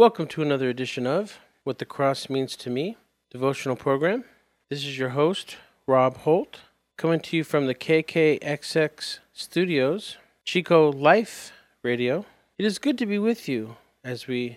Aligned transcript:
Welcome 0.00 0.28
to 0.28 0.40
another 0.40 0.70
edition 0.70 1.06
of 1.06 1.40
What 1.62 1.76
the 1.76 1.84
Cross 1.84 2.30
Means 2.30 2.56
to 2.56 2.70
Me 2.70 2.96
devotional 3.30 3.76
program. 3.76 4.24
This 4.70 4.78
is 4.78 4.98
your 4.98 5.10
host, 5.10 5.58
Rob 5.86 6.16
Holt, 6.16 6.60
coming 6.96 7.20
to 7.20 7.36
you 7.36 7.44
from 7.44 7.66
the 7.66 7.74
KKXX 7.74 9.18
studios, 9.34 10.16
Chico 10.42 10.90
Life 10.90 11.52
Radio. 11.82 12.24
It 12.56 12.64
is 12.64 12.78
good 12.78 12.96
to 12.96 13.04
be 13.04 13.18
with 13.18 13.46
you 13.46 13.76
as 14.02 14.26
we 14.26 14.56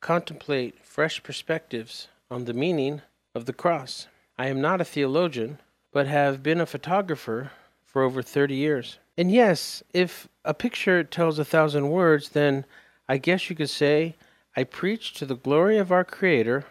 contemplate 0.00 0.82
fresh 0.82 1.22
perspectives 1.22 2.08
on 2.30 2.46
the 2.46 2.54
meaning 2.54 3.02
of 3.34 3.44
the 3.44 3.52
cross. 3.52 4.06
I 4.38 4.46
am 4.46 4.62
not 4.62 4.80
a 4.80 4.86
theologian, 4.86 5.58
but 5.92 6.06
have 6.06 6.42
been 6.42 6.58
a 6.58 6.64
photographer 6.64 7.50
for 7.84 8.00
over 8.00 8.22
30 8.22 8.54
years. 8.54 8.98
And 9.18 9.30
yes, 9.30 9.82
if 9.92 10.26
a 10.42 10.54
picture 10.54 11.04
tells 11.04 11.38
a 11.38 11.44
thousand 11.44 11.90
words, 11.90 12.30
then 12.30 12.64
I 13.10 13.18
guess 13.18 13.50
you 13.50 13.56
could 13.56 13.68
say 13.68 14.16
I 14.60 14.64
preach 14.64 15.14
to 15.14 15.24
the 15.24 15.36
glory 15.36 15.78
of 15.78 15.90
our 15.90 16.04
Creator 16.04 16.66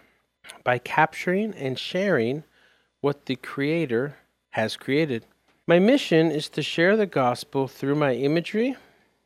by 0.64 0.78
capturing 0.78 1.56
and 1.56 1.80
sharing 1.80 2.44
what 3.02 3.26
the 3.26 3.36
Creator 3.36 4.16
has 4.52 4.78
created. 4.78 5.26
My 5.66 5.80
mission 5.80 6.30
is 6.30 6.50
to 6.50 6.62
share 6.62 6.96
the 6.96 7.08
gospel 7.08 7.68
through 7.68 7.96
my 7.96 8.14
imagery, 8.14 8.76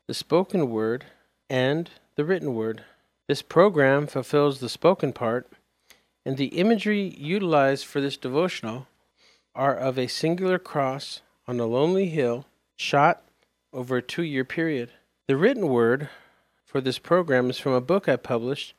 the 0.07 0.13
spoken 0.13 0.69
word, 0.69 1.03
and 1.49 1.89
the 2.15 2.23
written 2.23 2.55
word. 2.55 2.85
This 3.27 3.41
program 3.41 4.07
fulfills 4.07 4.61
the 4.61 4.69
spoken 4.69 5.11
part, 5.11 5.45
and 6.25 6.37
the 6.37 6.57
imagery 6.57 7.13
utilized 7.17 7.85
for 7.85 7.99
this 7.99 8.15
devotional 8.15 8.87
are 9.53 9.75
of 9.75 9.99
a 9.99 10.07
singular 10.07 10.57
cross 10.57 11.21
on 11.49 11.59
a 11.59 11.65
lonely 11.65 12.07
hill 12.07 12.45
shot 12.77 13.23
over 13.73 13.97
a 13.97 14.01
two 14.01 14.23
year 14.23 14.45
period. 14.45 14.89
The 15.27 15.35
written 15.35 15.67
word 15.67 16.07
for 16.73 16.81
this 16.81 16.97
program 16.97 17.51
is 17.51 17.59
from 17.59 17.73
a 17.73 17.79
book 17.79 18.09
I 18.09 18.15
published 18.15 18.73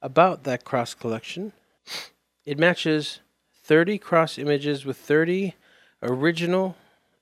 about 0.00 0.44
that 0.44 0.64
cross 0.64 0.94
collection. 0.94 1.52
It 2.46 2.58
matches 2.58 3.20
30 3.64 3.98
cross 3.98 4.38
images 4.38 4.86
with 4.86 4.96
30 4.96 5.54
original 6.02 6.74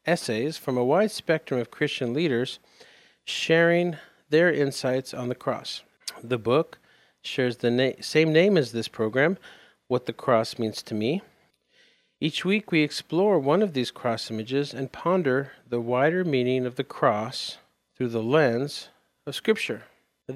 essays 0.07 0.57
from 0.57 0.79
a 0.79 0.85
wide 0.85 1.11
spectrum 1.11 1.59
of 1.59 1.73
Christian 1.73 2.15
leaders 2.15 2.61
sharing 3.25 3.97
their 4.31 4.53
insights 4.53 5.13
on 5.13 5.29
the 5.29 5.35
cross. 5.35 5.83
The 6.23 6.39
book 6.39 6.79
shares 7.21 7.57
the 7.57 7.73
na- 7.73 8.01
same 8.01 8.33
name 8.33 8.57
as 8.57 8.71
this 8.71 8.87
program, 8.87 9.39
What 9.89 10.07
the 10.07 10.13
Cross 10.13 10.57
Means 10.57 10.85
to 10.85 10.95
Me. 10.95 11.21
Each 12.21 12.45
week 12.45 12.71
we 12.71 12.83
explore 12.83 13.41
one 13.41 13.61
of 13.61 13.73
these 13.73 13.91
cross 13.91 14.31
images 14.31 14.73
and 14.73 14.93
ponder 14.93 15.51
the 15.69 15.81
wider 15.81 16.25
meaning 16.25 16.65
of 16.65 16.77
the 16.77 16.85
cross 16.85 17.59
through 17.97 18.11
the 18.11 18.23
lens 18.23 18.91
of 19.27 19.35
Scripture. 19.35 19.83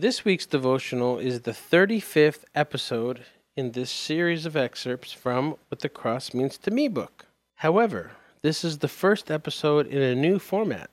This 0.00 0.27
week's 0.27 0.44
devotional 0.44 1.19
is 1.19 1.41
the 1.41 1.52
35th 1.52 2.44
episode 2.55 3.25
in 3.56 3.72
this 3.72 3.91
series 3.91 4.44
of 4.44 4.55
excerpts 4.55 5.11
from 5.11 5.56
What 5.69 5.80
the 5.80 5.88
Cross 5.88 6.34
Means 6.34 6.58
to 6.58 6.70
Me 6.70 6.86
book. 6.86 7.25
However, 7.55 8.11
this 8.42 8.62
is 8.62 8.77
the 8.77 8.88
first 8.88 9.30
episode 9.30 9.86
in 9.86 10.03
a 10.03 10.14
new 10.14 10.38
format, 10.38 10.91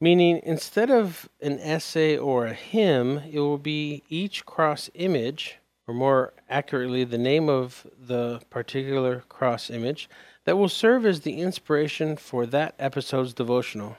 meaning 0.00 0.40
instead 0.42 0.90
of 0.90 1.28
an 1.42 1.58
essay 1.58 2.16
or 2.16 2.46
a 2.46 2.54
hymn, 2.54 3.18
it 3.30 3.40
will 3.40 3.58
be 3.58 4.02
each 4.08 4.46
cross 4.46 4.88
image 4.94 5.58
or 5.86 5.92
more 5.92 6.32
accurately, 6.48 7.04
the 7.04 7.18
name 7.18 7.50
of 7.50 7.86
the 8.00 8.40
particular 8.48 9.22
cross 9.28 9.68
image, 9.68 10.08
that 10.46 10.56
will 10.56 10.70
serve 10.70 11.04
as 11.04 11.20
the 11.20 11.42
inspiration 11.42 12.16
for 12.16 12.46
that 12.46 12.74
episode's 12.78 13.34
devotional. 13.34 13.98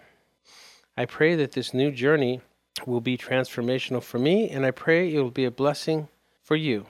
I 0.98 1.06
pray 1.06 1.36
that 1.36 1.52
this 1.52 1.76
new 1.76 1.92
journey 1.92 2.42
will 2.86 3.02
be 3.02 3.18
transformational 3.18 4.04
for 4.04 4.20
me, 4.20 4.50
and 4.50 4.66
I 4.66 4.72
pray 4.72 5.14
it 5.14 5.22
will 5.22 5.32
be 5.32 5.46
a 5.46 5.52
blessing 5.52 6.08
for 6.44 6.56
you. 6.56 6.86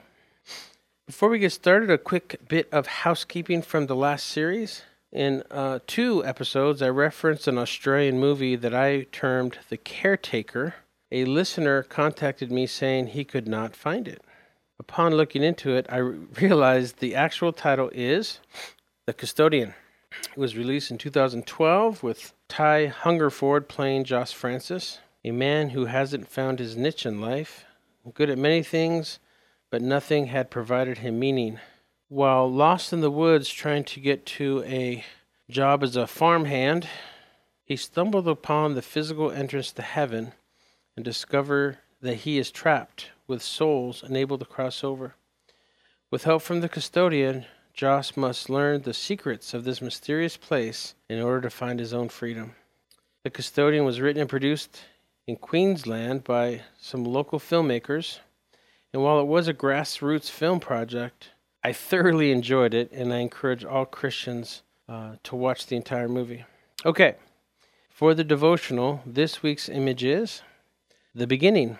Before 1.06 1.28
we 1.28 1.38
get 1.38 1.52
started, 1.52 1.90
a 1.90 1.96
quick 1.96 2.40
bit 2.48 2.68
of 2.70 2.86
housekeeping 2.86 3.62
from 3.62 3.86
the 3.86 3.96
last 3.96 4.26
series. 4.26 4.82
In 5.10 5.42
uh, 5.50 5.78
two 5.86 6.22
episodes, 6.24 6.82
I 6.82 6.90
referenced 6.90 7.48
an 7.48 7.56
Australian 7.56 8.18
movie 8.18 8.56
that 8.56 8.74
I 8.74 9.06
termed 9.10 9.58
The 9.70 9.78
Caretaker. 9.78 10.74
A 11.10 11.24
listener 11.24 11.82
contacted 11.82 12.52
me 12.52 12.66
saying 12.66 13.08
he 13.08 13.24
could 13.24 13.48
not 13.48 13.74
find 13.74 14.06
it. 14.06 14.22
Upon 14.78 15.14
looking 15.14 15.42
into 15.42 15.74
it, 15.74 15.86
I 15.88 15.96
realized 16.40 16.98
the 16.98 17.14
actual 17.14 17.52
title 17.52 17.90
is 17.94 18.40
The 19.06 19.14
Custodian. 19.14 19.74
It 20.10 20.38
was 20.38 20.56
released 20.56 20.90
in 20.90 20.98
2012 20.98 22.02
with 22.02 22.34
Ty 22.48 22.86
Hungerford 22.86 23.68
playing 23.68 24.04
Joss 24.04 24.32
Francis, 24.32 24.98
a 25.28 25.32
man 25.32 25.70
who 25.70 25.84
hasn't 25.86 26.28
found 26.28 26.58
his 26.58 26.76
niche 26.76 27.04
in 27.04 27.20
life, 27.20 27.64
good 28.14 28.30
at 28.30 28.38
many 28.38 28.62
things, 28.62 29.18
but 29.70 29.82
nothing 29.82 30.26
had 30.26 30.50
provided 30.50 30.98
him 30.98 31.18
meaning. 31.18 31.58
While 32.08 32.50
lost 32.50 32.92
in 32.92 33.00
the 33.00 33.10
woods 33.10 33.50
trying 33.50 33.84
to 33.84 34.00
get 34.00 34.24
to 34.26 34.62
a 34.64 35.04
job 35.50 35.82
as 35.82 35.96
a 35.96 36.06
farmhand, 36.06 36.88
he 37.64 37.76
stumbled 37.76 38.26
upon 38.26 38.74
the 38.74 38.82
physical 38.82 39.30
entrance 39.30 39.72
to 39.72 39.82
heaven 39.82 40.32
and 40.96 41.04
discovered 41.04 41.78
that 42.00 42.16
he 42.16 42.38
is 42.38 42.50
trapped 42.50 43.10
with 43.26 43.42
souls 43.42 44.02
unable 44.02 44.38
to 44.38 44.44
cross 44.44 44.82
over. 44.82 45.14
With 46.10 46.24
help 46.24 46.42
from 46.42 46.60
the 46.60 46.68
custodian, 46.68 47.44
Josh 47.74 48.16
must 48.16 48.48
learn 48.48 48.82
the 48.82 48.94
secrets 48.94 49.52
of 49.52 49.64
this 49.64 49.82
mysterious 49.82 50.36
place 50.36 50.94
in 51.08 51.20
order 51.20 51.42
to 51.42 51.50
find 51.50 51.78
his 51.78 51.92
own 51.92 52.08
freedom. 52.08 52.54
The 53.24 53.30
custodian 53.30 53.84
was 53.84 54.00
written 54.00 54.22
and 54.22 54.30
produced 54.30 54.80
in 55.28 55.36
Queensland 55.36 56.24
by 56.24 56.62
some 56.80 57.04
local 57.04 57.38
filmmakers, 57.38 58.20
and 58.94 59.02
while 59.02 59.20
it 59.20 59.26
was 59.26 59.46
a 59.46 59.52
grassroots 59.52 60.30
film 60.30 60.58
project, 60.58 61.32
I 61.62 61.74
thoroughly 61.74 62.32
enjoyed 62.32 62.72
it, 62.72 62.90
and 62.92 63.12
I 63.12 63.18
encourage 63.18 63.62
all 63.62 63.84
Christians 63.84 64.62
uh, 64.88 65.16
to 65.24 65.36
watch 65.36 65.66
the 65.66 65.76
entire 65.76 66.08
movie. 66.08 66.46
Okay, 66.86 67.16
for 67.90 68.14
the 68.14 68.24
devotional, 68.24 69.02
this 69.04 69.42
week's 69.42 69.68
image 69.68 70.02
is 70.02 70.40
the 71.14 71.26
beginning. 71.26 71.76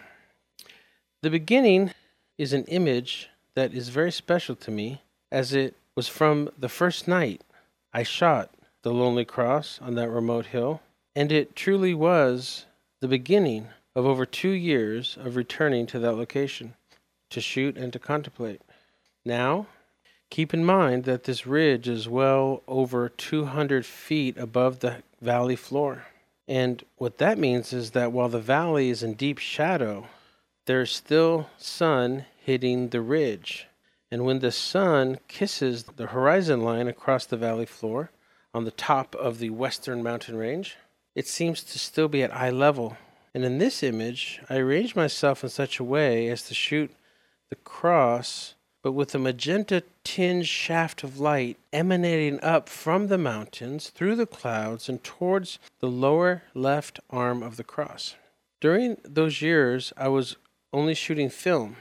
The 1.22 1.30
beginning 1.30 1.92
is 2.36 2.52
an 2.52 2.64
image 2.64 3.30
that 3.54 3.72
is 3.72 3.88
very 3.88 4.12
special 4.12 4.56
to 4.56 4.70
me, 4.70 5.00
as 5.32 5.54
it 5.54 5.74
was 5.94 6.06
from 6.06 6.50
the 6.58 6.68
first 6.68 7.08
night 7.08 7.40
I 7.94 8.02
shot 8.02 8.50
the 8.82 8.92
lonely 8.92 9.24
cross 9.24 9.78
on 9.80 9.94
that 9.94 10.10
remote 10.10 10.46
hill, 10.46 10.82
and 11.16 11.32
it 11.32 11.56
truly 11.56 11.94
was 11.94 12.66
the 13.00 13.08
beginning 13.08 13.68
of 13.94 14.04
over 14.06 14.26
two 14.26 14.50
years 14.50 15.16
of 15.20 15.36
returning 15.36 15.86
to 15.86 15.98
that 15.98 16.12
location 16.12 16.74
to 17.30 17.40
shoot 17.40 17.76
and 17.76 17.92
to 17.92 17.98
contemplate. 17.98 18.60
Now, 19.24 19.66
keep 20.30 20.52
in 20.52 20.64
mind 20.64 21.04
that 21.04 21.24
this 21.24 21.46
ridge 21.46 21.88
is 21.88 22.08
well 22.08 22.62
over 22.66 23.08
200 23.08 23.86
feet 23.86 24.36
above 24.36 24.80
the 24.80 25.02
valley 25.20 25.56
floor. 25.56 26.06
And 26.46 26.82
what 26.96 27.18
that 27.18 27.38
means 27.38 27.72
is 27.72 27.90
that 27.90 28.12
while 28.12 28.28
the 28.28 28.40
valley 28.40 28.88
is 28.88 29.02
in 29.02 29.14
deep 29.14 29.38
shadow, 29.38 30.06
there's 30.66 30.94
still 30.94 31.50
sun 31.58 32.24
hitting 32.44 32.88
the 32.88 33.00
ridge. 33.00 33.66
And 34.10 34.24
when 34.24 34.38
the 34.38 34.52
sun 34.52 35.18
kisses 35.28 35.84
the 35.84 36.06
horizon 36.06 36.62
line 36.62 36.88
across 36.88 37.26
the 37.26 37.36
valley 37.36 37.66
floor 37.66 38.10
on 38.54 38.64
the 38.64 38.70
top 38.70 39.14
of 39.14 39.38
the 39.38 39.50
western 39.50 40.02
mountain 40.02 40.36
range, 40.36 40.76
it 41.18 41.26
seems 41.26 41.64
to 41.64 41.80
still 41.80 42.06
be 42.06 42.22
at 42.22 42.32
eye 42.32 42.48
level. 42.48 42.96
And 43.34 43.44
in 43.44 43.58
this 43.58 43.82
image, 43.82 44.40
I 44.48 44.58
arranged 44.58 44.94
myself 44.94 45.42
in 45.42 45.50
such 45.50 45.80
a 45.80 45.84
way 45.84 46.28
as 46.28 46.44
to 46.44 46.54
shoot 46.54 46.92
the 47.48 47.56
cross, 47.56 48.54
but 48.84 48.92
with 48.92 49.16
a 49.16 49.18
magenta 49.18 49.82
tinged 50.04 50.46
shaft 50.46 51.02
of 51.02 51.18
light 51.18 51.56
emanating 51.72 52.38
up 52.40 52.68
from 52.68 53.08
the 53.08 53.18
mountains 53.18 53.90
through 53.90 54.14
the 54.14 54.26
clouds 54.26 54.88
and 54.88 55.02
towards 55.02 55.58
the 55.80 55.88
lower 55.88 56.44
left 56.54 57.00
arm 57.10 57.42
of 57.42 57.56
the 57.56 57.64
cross. 57.64 58.14
During 58.60 58.96
those 59.02 59.42
years, 59.42 59.92
I 59.96 60.06
was 60.06 60.36
only 60.72 60.94
shooting 60.94 61.30
film, 61.30 61.78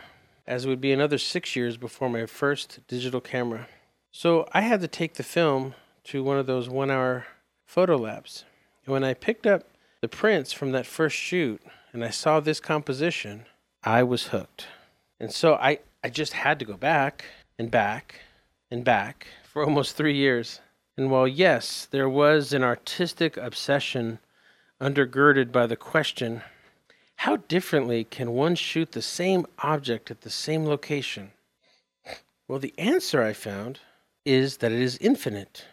as 0.48 0.66
it 0.66 0.70
would 0.70 0.82
be 0.82 0.94
another 0.94 1.20
six 1.20 1.56
years 1.56 1.78
before 1.78 2.10
my 2.10 2.26
first 2.26 2.80
digital 2.88 3.22
camera. 3.22 3.68
So 4.12 4.48
I 4.52 4.62
had 4.62 4.82
to 4.82 4.88
take 4.88 5.14
the 5.14 5.22
film 5.22 5.76
to 6.06 6.24
one 6.24 6.40
of 6.40 6.48
those 6.48 6.68
one 6.68 6.90
hour 6.90 7.28
photo 7.68 7.98
labs. 7.98 8.44
And 8.88 8.94
when 8.94 9.04
I 9.04 9.14
picked 9.14 9.46
up 9.46 9.66
the 10.00 10.08
prints 10.08 10.54
from 10.54 10.72
that 10.72 10.86
first 10.86 11.18
shoot 11.18 11.62
and 11.92 12.06
I 12.06 12.10
saw 12.10 12.40
this 12.40 12.62
composition, 12.62 13.46
I 13.84 14.02
was 14.02 14.28
hooked. 14.28 14.68
And 15.20 15.30
so 15.30 15.56
I, 15.56 15.80
I 16.06 16.10
just 16.10 16.32
had 16.32 16.58
to 16.60 16.66
go 16.66 16.78
back 16.78 17.26
and 17.60 17.70
back 17.70 18.22
and 18.72 18.86
back 18.86 19.28
for 19.44 19.66
almost 19.66 19.98
three 19.98 20.16
years. 20.16 20.62
And 20.96 21.12
while, 21.12 21.28
yes, 21.28 21.86
there 21.92 22.08
was 22.08 22.54
an 22.54 22.64
artistic 22.64 23.36
obsession 23.36 24.20
undergirded 24.80 25.52
by 25.52 25.68
the 25.68 25.76
question, 25.76 26.42
how 27.18 27.36
differently 27.36 28.06
can 28.06 28.32
one 28.32 28.56
shoot 28.56 28.94
the 28.94 29.02
same 29.02 29.46
object 29.60 30.10
at 30.12 30.22
the 30.22 30.30
same 30.30 30.66
location? 30.66 31.32
Well, 32.48 32.60
the 32.60 32.74
answer 32.78 33.22
I 33.22 33.34
found 33.34 33.82
is 34.24 34.58
that 34.58 34.72
it 34.72 34.80
is 34.80 34.98
infinite. 35.00 35.66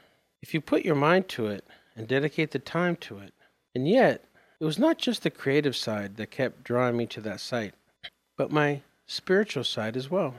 If 0.42 0.52
you 0.52 0.60
put 0.60 0.84
your 0.84 0.96
mind 0.96 1.28
to 1.28 1.46
it 1.46 1.64
and 1.96 2.08
dedicate 2.08 2.50
the 2.50 2.58
time 2.58 2.96
to 2.96 3.18
it. 3.18 3.32
And 3.74 3.88
yet, 3.88 4.24
it 4.60 4.64
was 4.64 4.78
not 4.78 4.98
just 4.98 5.22
the 5.22 5.30
creative 5.30 5.76
side 5.76 6.16
that 6.16 6.30
kept 6.30 6.64
drawing 6.64 6.96
me 6.96 7.06
to 7.06 7.20
that 7.22 7.40
site, 7.40 7.74
but 8.36 8.50
my 8.50 8.82
spiritual 9.06 9.64
side 9.64 9.96
as 9.96 10.10
well. 10.10 10.34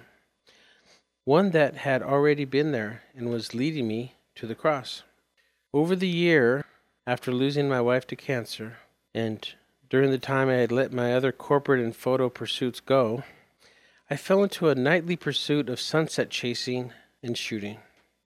One 1.24 1.52
that 1.52 1.76
had 1.76 2.02
already 2.02 2.46
been 2.46 2.72
there 2.72 3.04
and 3.16 3.30
was 3.30 3.54
leading 3.54 3.88
me 3.88 4.16
to 4.36 4.48
the 4.48 4.56
cross. 4.56 5.04
Over 5.74 5.96
the 5.96 6.08
year 6.08 6.66
after 7.08 7.32
losing 7.32 7.68
my 7.68 7.82
wife 7.82 8.08
to 8.08 8.16
cancer, 8.16 8.78
and 9.14 9.48
during 9.90 10.12
the 10.12 10.18
time 10.18 10.50
I 10.50 10.56
had 10.56 10.72
let 10.72 10.92
my 10.92 11.14
other 11.14 11.32
corporate 11.32 11.84
and 11.84 11.96
photo 11.96 12.30
pursuits 12.30 12.80
go, 12.80 13.24
I 14.10 14.18
fell 14.18 14.44
into 14.44 14.70
a 14.70 14.76
nightly 14.76 15.16
pursuit 15.16 15.70
of 15.70 15.80
sunset 15.80 16.30
chasing 16.30 16.94
and 17.24 17.38
shooting. 17.38 17.80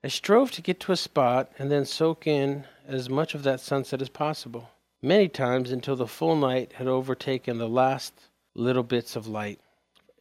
I 0.04 0.08
strove 0.08 0.52
to 0.52 0.62
get 0.62 0.80
to 0.82 0.92
a 0.92 0.98
spot 0.98 1.52
and 1.58 1.72
then 1.72 1.86
soak 1.86 2.28
in 2.28 2.66
as 2.90 3.10
much 3.10 3.36
of 3.36 3.44
that 3.44 3.60
sunset 3.60 4.02
as 4.02 4.10
possible, 4.10 4.72
many 5.02 5.28
times 5.28 5.72
until 5.72 5.96
the 5.96 6.08
full 6.08 6.36
night 6.36 6.74
had 6.74 6.88
overtaken 6.88 7.58
the 7.58 7.70
last 7.70 8.14
little 8.56 8.84
bits 8.84 9.16
of 9.16 9.28
light 9.28 9.60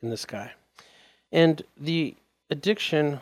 in 0.02 0.10
the 0.10 0.16
sky. 0.16 0.52
And 1.32 1.62
the 1.78 2.14
addiction 2.50 3.20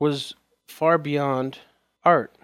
was 0.00 0.34
far 0.66 0.98
beyond 0.98 1.58
art. 2.04 2.34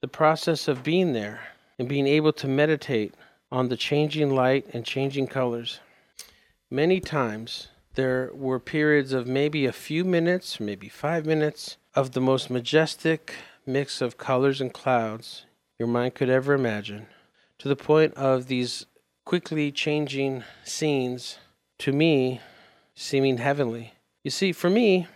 The 0.00 0.08
process 0.08 0.68
of 0.68 0.84
being 0.84 1.12
there 1.12 1.40
and 1.78 1.88
being 1.88 2.06
able 2.06 2.32
to 2.34 2.48
meditate 2.48 3.14
on 3.50 3.68
the 3.68 3.76
changing 3.76 4.34
light 4.34 4.66
and 4.72 4.84
changing 4.84 5.26
colors. 5.26 5.80
Many 6.70 7.00
times 7.00 7.68
there 7.94 8.30
were 8.32 8.60
periods 8.60 9.12
of 9.12 9.26
maybe 9.26 9.66
a 9.66 9.72
few 9.72 10.04
minutes, 10.04 10.60
maybe 10.60 10.88
five 10.88 11.26
minutes, 11.26 11.76
of 11.94 12.12
the 12.12 12.20
most 12.20 12.50
majestic 12.50 13.34
mix 13.66 14.00
of 14.00 14.16
colors 14.16 14.60
and 14.60 14.72
clouds 14.72 15.44
your 15.78 15.88
mind 15.88 16.14
could 16.14 16.28
ever 16.28 16.54
imagine, 16.54 17.06
to 17.58 17.68
the 17.68 17.76
point 17.76 18.14
of 18.14 18.46
these 18.46 18.86
quickly 19.24 19.70
changing 19.70 20.42
scenes, 20.64 21.38
to 21.78 21.92
me, 21.92 22.40
seeming 22.94 23.38
heavenly. 23.38 23.94
You 24.24 24.30
see, 24.30 24.52
for 24.52 24.70
me, 24.70 25.06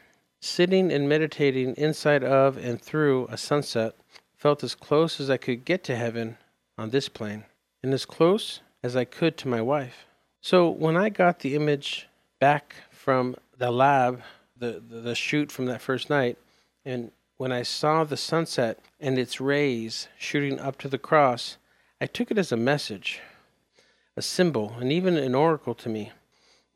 sitting 0.40 0.92
and 0.92 1.08
meditating 1.08 1.74
inside 1.76 2.22
of 2.22 2.56
and 2.56 2.80
through 2.80 3.26
a 3.30 3.36
sunset 3.36 3.94
felt 4.36 4.62
as 4.62 4.74
close 4.74 5.20
as 5.20 5.30
I 5.30 5.36
could 5.36 5.64
get 5.64 5.84
to 5.84 5.96
heaven 5.96 6.36
on 6.76 6.90
this 6.90 7.08
plane, 7.08 7.44
and 7.82 7.92
as 7.92 8.04
close 8.04 8.60
as 8.82 8.96
I 8.96 9.04
could 9.04 9.36
to 9.38 9.48
my 9.48 9.60
wife. 9.60 10.06
So 10.40 10.68
when 10.68 10.96
I 10.96 11.08
got 11.08 11.40
the 11.40 11.54
image 11.54 12.08
back 12.40 12.74
from 12.90 13.36
the 13.56 13.70
lab, 13.70 14.22
the, 14.56 14.82
the, 14.86 15.00
the 15.00 15.14
shoot 15.14 15.52
from 15.52 15.66
that 15.66 15.80
first 15.80 16.10
night, 16.10 16.36
and 16.84 17.12
when 17.42 17.50
I 17.50 17.64
saw 17.64 18.04
the 18.04 18.16
sunset 18.16 18.78
and 19.00 19.18
its 19.18 19.40
rays 19.40 20.06
shooting 20.16 20.60
up 20.60 20.78
to 20.78 20.88
the 20.88 20.96
cross, 20.96 21.56
I 22.00 22.06
took 22.06 22.30
it 22.30 22.38
as 22.38 22.52
a 22.52 22.56
message, 22.56 23.20
a 24.16 24.22
symbol, 24.22 24.76
and 24.78 24.92
even 24.92 25.16
an 25.16 25.34
oracle 25.34 25.74
to 25.74 25.88
me. 25.88 26.12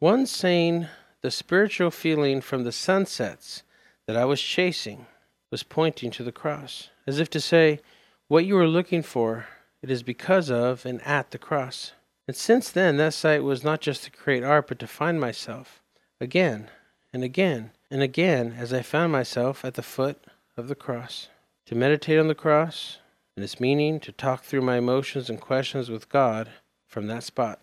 One 0.01 0.27
saying 0.27 0.89
the 1.21 1.31
spiritual 1.31 1.93
feeling 1.93 2.41
from 2.41 2.65
the 2.65 2.73
sunsets 2.73 3.63
that 4.09 4.17
I 4.17 4.25
was 4.25 4.43
chasing 4.43 5.07
was 5.53 5.63
pointing 5.63 6.11
to 6.11 6.25
the 6.25 6.33
cross, 6.33 6.91
as 7.07 7.21
if 7.21 7.31
to 7.31 7.41
say, 7.41 7.79
What 8.27 8.45
you 8.45 8.59
are 8.59 8.67
looking 8.67 9.05
for 9.05 9.47
it 9.83 9.89
is 9.89 10.03
because 10.03 10.51
of 10.51 10.85
and 10.85 11.01
at 11.03 11.31
the 11.31 11.39
cross. 11.39 11.93
And 12.27 12.37
since 12.37 12.73
then, 12.73 12.97
that 12.97 13.15
sight 13.15 13.45
was 13.45 13.63
not 13.63 13.81
just 13.81 14.03
to 14.03 14.11
create 14.11 14.43
art, 14.43 14.67
but 14.67 14.81
to 14.81 14.89
find 14.89 15.21
myself 15.21 15.81
again 16.21 16.71
and 17.13 17.23
again 17.23 17.71
and 17.89 18.03
again 18.03 18.57
as 18.59 18.73
I 18.73 18.83
found 18.83 19.13
myself 19.13 19.65
at 19.65 19.75
the 19.75 19.83
foot 19.85 20.27
of 20.57 20.69
the 20.69 20.75
cross. 20.75 21.29
To 21.67 21.75
meditate 21.75 22.19
on 22.19 22.29
the 22.29 22.35
cross 22.35 22.99
and 23.37 23.45
its 23.45 23.61
meaning, 23.61 24.01
to 24.01 24.13
talk 24.13 24.45
through 24.45 24.63
my 24.63 24.79
emotions 24.79 25.29
and 25.29 25.41
questions 25.41 25.91
with 25.91 26.09
God 26.09 26.51
from 26.87 27.07
that 27.09 27.25
spot. 27.25 27.61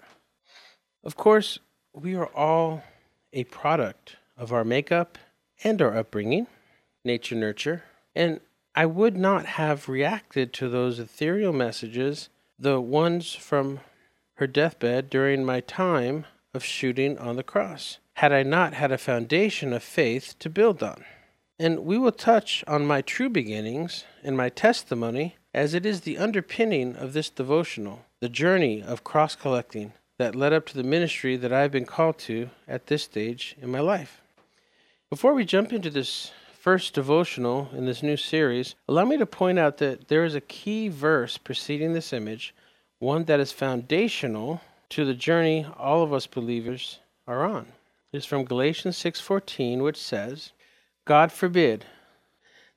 Of 1.04 1.16
course, 1.16 1.60
we 1.94 2.16
are 2.16 2.28
all 2.28 2.84
a 3.31 3.45
product 3.45 4.18
of 4.38 4.54
our 4.54 4.63
makeup 4.63 5.18
and 5.63 5.81
our 5.81 5.98
upbringing, 5.98 6.48
nature 7.04 7.36
nurture, 7.36 7.84
and 8.16 8.40
I 8.75 8.86
would 8.86 9.16
not 9.16 9.46
have 9.46 9.89
reacted 9.89 10.54
to 10.54 10.69
those 10.69 11.00
ethereal 11.00 11.54
messages, 11.54 12.30
the 12.57 12.81
ones 12.81 13.34
from 13.34 13.80
her 14.36 14.48
deathbed 14.48 15.10
during 15.10 15.46
my 15.46 15.60
time 15.62 16.25
of 16.54 16.63
shooting 16.63 17.18
on 17.18 17.36
the 17.36 17.44
cross, 17.44 18.00
had 18.16 18.31
I 18.31 18.44
not 18.44 18.74
had 18.74 18.92
a 18.92 18.98
foundation 18.98 19.74
of 19.74 19.84
faith 19.84 20.36
to 20.39 20.50
build 20.50 20.81
on. 20.81 21.04
And 21.60 21.86
we 21.86 21.98
will 21.98 22.12
touch 22.12 22.64
on 22.68 22.88
my 22.88 23.02
true 23.02 23.30
beginnings 23.30 24.06
and 24.24 24.36
my 24.36 24.50
testimony, 24.50 25.36
as 25.54 25.74
it 25.74 25.86
is 25.86 26.02
the 26.02 26.18
underpinning 26.18 26.96
of 26.96 27.14
this 27.14 27.30
devotional, 27.30 28.06
the 28.20 28.30
journey 28.30 28.82
of 28.82 29.04
cross 29.04 29.36
collecting 29.36 29.94
that 30.18 30.36
led 30.36 30.54
up 30.54 30.66
to 30.68 30.76
the 30.76 30.84
ministry 30.84 31.38
that 31.38 31.54
I 31.54 31.62
have 31.62 31.72
been 31.72 31.86
called 31.86 32.18
to 32.20 32.50
at 32.68 32.88
this 32.88 33.04
stage 33.04 33.56
in 33.62 33.70
my 33.70 33.80
life. 33.80 34.22
Before 35.10 35.34
we 35.34 35.46
jump 35.46 35.72
into 35.72 35.92
this 35.92 36.32
first 36.60 36.94
devotional 36.94 37.70
in 37.74 37.86
this 37.86 38.02
new 38.02 38.18
series, 38.18 38.74
allow 38.88 39.06
me 39.06 39.18
to 39.18 39.26
point 39.26 39.60
out 39.60 39.78
that 39.78 40.08
there 40.08 40.26
is 40.26 40.34
a 40.34 40.42
key 40.42 40.88
verse 40.88 41.38
preceding 41.38 41.94
this 41.94 42.14
image, 42.14 42.56
one 43.00 43.26
that 43.26 43.40
is 43.40 43.52
foundational 43.52 44.62
to 44.90 45.06
the 45.06 45.14
journey 45.14 45.68
all 45.78 46.02
of 46.02 46.14
us 46.14 46.26
believers 46.26 47.00
are 47.28 47.46
on. 47.46 47.68
It 48.12 48.18
is 48.18 48.26
from 48.26 48.46
Galatians 48.46 48.98
6:14, 48.98 49.84
which 49.84 49.98
says, 49.98 50.52
"God 51.06 51.32
forbid 51.32 51.86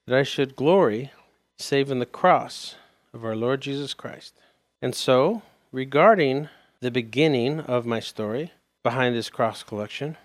that 0.07 0.17
I 0.17 0.23
should 0.23 0.57
glory 0.57 1.13
save 1.59 1.91
in 1.91 1.99
the 1.99 2.07
cross 2.07 2.77
of 3.13 3.25
our 3.25 3.37
Lord 3.37 3.61
Jesus 3.61 3.95
Christ." 3.95 4.35
And 4.83 4.95
so, 4.95 5.43
regarding 5.73 6.49
the 6.81 6.91
beginning 6.91 7.61
of 7.61 7.87
my 7.87 8.01
story 8.01 8.53
behind 8.83 9.15
this 9.15 9.31
cross 9.31 9.63
collection, 9.63 10.17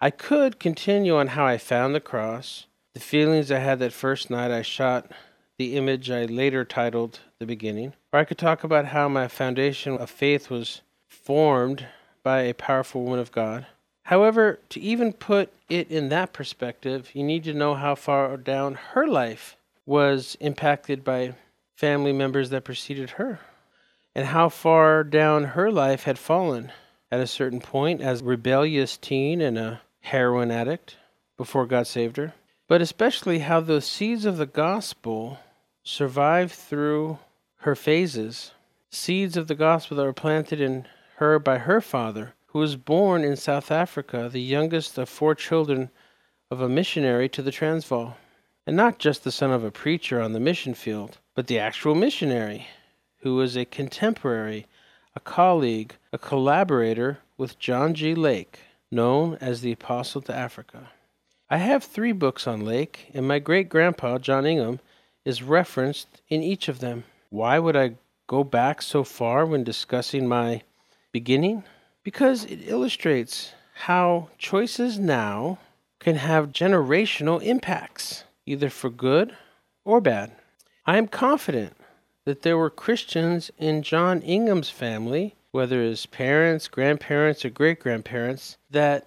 I 0.00 0.10
could 0.10 0.58
continue 0.58 1.16
on 1.16 1.28
how 1.28 1.46
I 1.46 1.58
found 1.58 1.94
the 1.94 2.00
cross 2.00 2.66
the 2.94 3.00
feelings 3.00 3.50
I 3.50 3.58
had 3.58 3.78
that 3.78 3.92
first 3.92 4.28
night 4.28 4.50
I 4.50 4.60
shot 4.60 5.10
the 5.56 5.76
image 5.76 6.10
I 6.10 6.26
later 6.26 6.64
titled 6.64 7.20
The 7.38 7.46
Beginning. 7.46 7.94
Or 8.12 8.20
I 8.20 8.24
could 8.24 8.36
talk 8.36 8.64
about 8.64 8.86
how 8.86 9.08
my 9.08 9.28
foundation 9.28 9.96
of 9.96 10.10
faith 10.10 10.50
was 10.50 10.82
formed 11.06 11.86
by 12.22 12.42
a 12.42 12.54
powerful 12.54 13.02
woman 13.02 13.18
of 13.18 13.32
God. 13.32 13.66
However, 14.04 14.58
to 14.70 14.80
even 14.80 15.12
put 15.12 15.52
it 15.68 15.90
in 15.90 16.08
that 16.08 16.32
perspective, 16.32 17.10
you 17.14 17.22
need 17.22 17.44
to 17.44 17.54
know 17.54 17.74
how 17.74 17.94
far 17.94 18.36
down 18.36 18.74
her 18.74 19.06
life 19.06 19.56
was 19.86 20.36
impacted 20.40 21.04
by 21.04 21.34
family 21.76 22.12
members 22.12 22.50
that 22.50 22.64
preceded 22.64 23.10
her, 23.10 23.40
and 24.14 24.26
how 24.26 24.48
far 24.48 25.04
down 25.04 25.44
her 25.44 25.70
life 25.70 26.04
had 26.04 26.18
fallen 26.18 26.72
at 27.10 27.20
a 27.20 27.26
certain 27.26 27.60
point 27.60 28.00
as 28.00 28.20
a 28.20 28.24
rebellious 28.24 28.96
teen 28.96 29.40
and 29.40 29.58
a 29.58 29.80
heroin 30.00 30.50
addict 30.50 30.96
before 31.36 31.66
God 31.66 31.86
saved 31.86 32.16
her 32.16 32.34
but 32.72 32.80
especially 32.80 33.40
how 33.40 33.60
the 33.60 33.82
seeds 33.82 34.24
of 34.24 34.38
the 34.38 34.46
gospel 34.46 35.38
survived 35.84 36.52
through 36.52 37.18
her 37.56 37.74
phases. 37.74 38.52
Seeds 38.88 39.36
of 39.36 39.46
the 39.46 39.54
gospel 39.54 39.98
that 39.98 40.04
were 40.04 40.14
planted 40.14 40.58
in 40.58 40.86
her 41.16 41.38
by 41.38 41.58
her 41.58 41.82
father, 41.82 42.32
who 42.52 42.58
was 42.58 42.76
born 42.76 43.24
in 43.24 43.34
South 43.34 43.70
Africa, 43.70 44.28
the 44.30 44.40
youngest 44.40 44.98
of 44.98 45.08
four 45.08 45.34
children 45.34 45.88
of 46.50 46.60
a 46.60 46.68
missionary 46.68 47.26
to 47.26 47.40
the 47.40 47.50
Transvaal. 47.50 48.18
And 48.66 48.76
not 48.76 48.98
just 48.98 49.24
the 49.24 49.32
son 49.32 49.50
of 49.50 49.64
a 49.64 49.70
preacher 49.70 50.20
on 50.20 50.32
the 50.32 50.40
mission 50.40 50.74
field, 50.74 51.16
but 51.34 51.46
the 51.46 51.58
actual 51.58 51.94
missionary, 51.94 52.66
who 53.22 53.36
was 53.36 53.56
a 53.56 53.64
contemporary, 53.64 54.66
a 55.16 55.20
colleague, 55.20 55.94
a 56.12 56.18
collaborator 56.18 57.20
with 57.38 57.58
John 57.58 57.94
G. 57.94 58.14
Lake, 58.14 58.60
known 58.90 59.38
as 59.40 59.62
the 59.62 59.72
Apostle 59.72 60.20
to 60.22 60.34
Africa. 60.34 60.90
I 61.48 61.56
have 61.56 61.82
three 61.82 62.12
books 62.12 62.46
on 62.46 62.66
Lake, 62.66 63.10
and 63.14 63.26
my 63.26 63.38
great 63.38 63.70
grandpa, 63.70 64.18
John 64.18 64.44
Ingham, 64.44 64.78
is 65.24 65.42
referenced 65.42 66.20
in 66.28 66.42
each 66.42 66.68
of 66.68 66.80
them. 66.80 67.04
Why 67.30 67.58
would 67.58 67.76
I 67.76 67.94
go 68.26 68.44
back 68.44 68.82
so 68.82 69.04
far 69.04 69.46
when 69.46 69.64
discussing 69.64 70.28
my 70.28 70.62
beginning? 71.12 71.64
Because 72.04 72.44
it 72.44 72.60
illustrates 72.66 73.52
how 73.74 74.30
choices 74.38 74.98
now 74.98 75.58
can 76.00 76.16
have 76.16 76.52
generational 76.52 77.42
impacts, 77.42 78.24
either 78.44 78.68
for 78.70 78.90
good 78.90 79.36
or 79.84 80.00
bad. 80.00 80.32
I 80.84 80.98
am 80.98 81.06
confident 81.06 81.76
that 82.24 82.42
there 82.42 82.58
were 82.58 82.70
Christians 82.70 83.50
in 83.56 83.82
John 83.82 84.20
Ingham's 84.22 84.70
family, 84.70 85.36
whether 85.52 85.82
his 85.82 86.06
parents, 86.06 86.66
grandparents, 86.66 87.44
or 87.44 87.50
great 87.50 87.78
grandparents, 87.78 88.56
that 88.70 89.06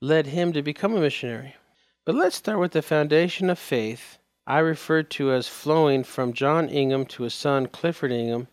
led 0.00 0.26
him 0.26 0.52
to 0.52 0.62
become 0.62 0.94
a 0.94 1.00
missionary. 1.00 1.56
But 2.04 2.14
let's 2.14 2.36
start 2.36 2.60
with 2.60 2.72
the 2.72 2.82
foundation 2.82 3.50
of 3.50 3.58
faith 3.58 4.18
I 4.46 4.60
referred 4.60 5.10
to 5.10 5.32
as 5.32 5.48
flowing 5.48 6.04
from 6.04 6.32
John 6.32 6.68
Ingham 6.68 7.06
to 7.06 7.24
his 7.24 7.34
son 7.34 7.66
Clifford 7.66 8.12
Ingham, 8.12 8.46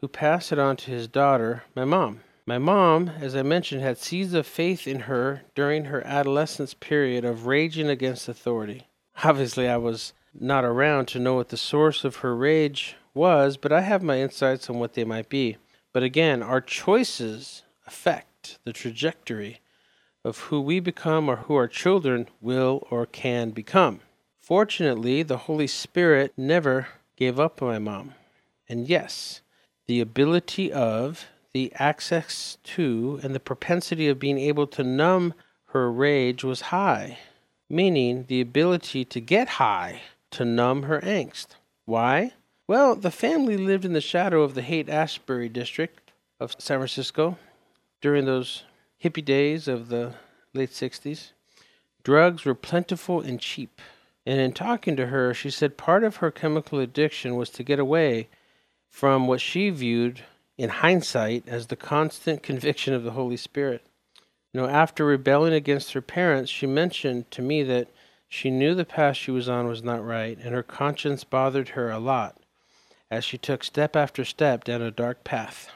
who 0.00 0.08
passed 0.08 0.52
it 0.52 0.58
on 0.58 0.76
to 0.76 0.90
his 0.90 1.08
daughter, 1.08 1.64
my 1.74 1.86
mom. 1.86 2.20
My 2.48 2.56
mom, 2.56 3.10
as 3.20 3.36
I 3.36 3.42
mentioned, 3.42 3.82
had 3.82 3.98
seeds 3.98 4.32
of 4.32 4.46
faith 4.46 4.86
in 4.88 5.00
her 5.00 5.42
during 5.54 5.84
her 5.84 6.02
adolescence 6.06 6.72
period 6.72 7.22
of 7.22 7.44
raging 7.44 7.90
against 7.90 8.26
authority. 8.26 8.88
Obviously, 9.22 9.68
I 9.68 9.76
was 9.76 10.14
not 10.32 10.64
around 10.64 11.08
to 11.08 11.18
know 11.18 11.34
what 11.34 11.50
the 11.50 11.58
source 11.58 12.04
of 12.04 12.16
her 12.16 12.34
rage 12.34 12.96
was, 13.12 13.58
but 13.58 13.70
I 13.70 13.82
have 13.82 14.02
my 14.02 14.18
insights 14.20 14.70
on 14.70 14.78
what 14.78 14.94
they 14.94 15.04
might 15.04 15.28
be. 15.28 15.58
But 15.92 16.02
again, 16.02 16.42
our 16.42 16.62
choices 16.62 17.64
affect 17.86 18.58
the 18.64 18.72
trajectory 18.72 19.60
of 20.24 20.38
who 20.38 20.58
we 20.58 20.80
become 20.80 21.28
or 21.28 21.36
who 21.36 21.54
our 21.54 21.68
children 21.68 22.28
will 22.40 22.88
or 22.90 23.04
can 23.04 23.50
become. 23.50 24.00
Fortunately, 24.40 25.22
the 25.22 25.36
Holy 25.36 25.66
Spirit 25.66 26.32
never 26.34 26.88
gave 27.14 27.38
up 27.38 27.60
on 27.60 27.68
my 27.68 27.78
mom. 27.78 28.14
And 28.70 28.88
yes, 28.88 29.42
the 29.84 30.00
ability 30.00 30.72
of, 30.72 31.26
the 31.52 31.72
access 31.76 32.58
to, 32.62 33.20
and 33.22 33.34
the 33.34 33.40
propensity 33.40 34.08
of 34.08 34.18
being 34.18 34.38
able 34.38 34.66
to 34.66 34.82
numb 34.82 35.34
her 35.66 35.90
rage 35.90 36.44
was 36.44 36.60
high, 36.72 37.18
meaning 37.68 38.24
the 38.28 38.40
ability 38.40 39.04
to 39.04 39.20
get 39.20 39.48
high 39.48 40.02
to 40.30 40.44
numb 40.44 40.84
her 40.84 41.00
angst. 41.00 41.48
Why? 41.84 42.32
Well, 42.66 42.94
the 42.94 43.10
family 43.10 43.56
lived 43.56 43.84
in 43.84 43.94
the 43.94 44.00
shadow 44.00 44.42
of 44.42 44.54
the 44.54 44.62
Haight 44.62 44.88
Ashbury 44.88 45.48
district 45.48 46.12
of 46.38 46.54
San 46.58 46.78
Francisco 46.78 47.38
during 48.00 48.26
those 48.26 48.64
hippie 49.02 49.24
days 49.24 49.68
of 49.68 49.88
the 49.88 50.14
late 50.54 50.70
60s. 50.70 51.30
Drugs 52.02 52.44
were 52.44 52.54
plentiful 52.54 53.20
and 53.20 53.40
cheap. 53.40 53.80
And 54.26 54.40
in 54.40 54.52
talking 54.52 54.96
to 54.96 55.06
her, 55.06 55.32
she 55.32 55.50
said 55.50 55.78
part 55.78 56.04
of 56.04 56.16
her 56.16 56.30
chemical 56.30 56.78
addiction 56.78 57.36
was 57.36 57.48
to 57.50 57.62
get 57.62 57.78
away 57.78 58.28
from 58.90 59.26
what 59.26 59.40
she 59.40 59.70
viewed 59.70 60.22
in 60.58 60.68
hindsight 60.68 61.44
as 61.46 61.68
the 61.68 61.76
constant 61.76 62.42
conviction 62.42 62.92
of 62.92 63.04
the 63.04 63.12
Holy 63.12 63.36
Spirit. 63.36 63.86
You 64.52 64.60
know, 64.60 64.66
after 64.68 65.04
rebelling 65.04 65.52
against 65.52 65.92
her 65.92 66.02
parents, 66.02 66.50
she 66.50 66.66
mentioned 66.66 67.30
to 67.30 67.42
me 67.42 67.62
that 67.62 67.88
she 68.28 68.50
knew 68.50 68.74
the 68.74 68.84
path 68.84 69.16
she 69.16 69.30
was 69.30 69.48
on 69.48 69.68
was 69.68 69.82
not 69.82 70.04
right, 70.04 70.36
and 70.36 70.52
her 70.54 70.62
conscience 70.62 71.24
bothered 71.24 71.70
her 71.70 71.90
a 71.90 71.98
lot 71.98 72.36
as 73.10 73.24
she 73.24 73.38
took 73.38 73.64
step 73.64 73.96
after 73.96 74.24
step 74.24 74.64
down 74.64 74.82
a 74.82 74.90
dark 74.90 75.24
path. 75.24 75.70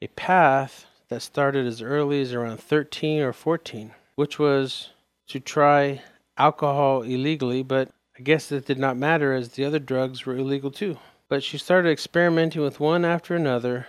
A 0.00 0.06
path 0.08 0.86
that 1.08 1.20
started 1.20 1.66
as 1.66 1.82
early 1.82 2.20
as 2.22 2.32
around 2.32 2.60
13 2.60 3.20
or 3.20 3.32
14, 3.32 3.92
which 4.14 4.38
was 4.38 4.90
to 5.26 5.40
try 5.40 6.02
alcohol 6.38 7.02
illegally, 7.02 7.62
but 7.62 7.90
I 8.18 8.22
guess 8.22 8.50
it 8.52 8.66
did 8.66 8.78
not 8.78 8.96
matter 8.96 9.34
as 9.34 9.50
the 9.50 9.64
other 9.64 9.78
drugs 9.78 10.24
were 10.24 10.36
illegal 10.36 10.70
too. 10.70 10.98
But 11.28 11.42
she 11.42 11.58
started 11.58 11.90
experimenting 11.90 12.62
with 12.62 12.80
one 12.80 13.04
after 13.04 13.34
another 13.34 13.86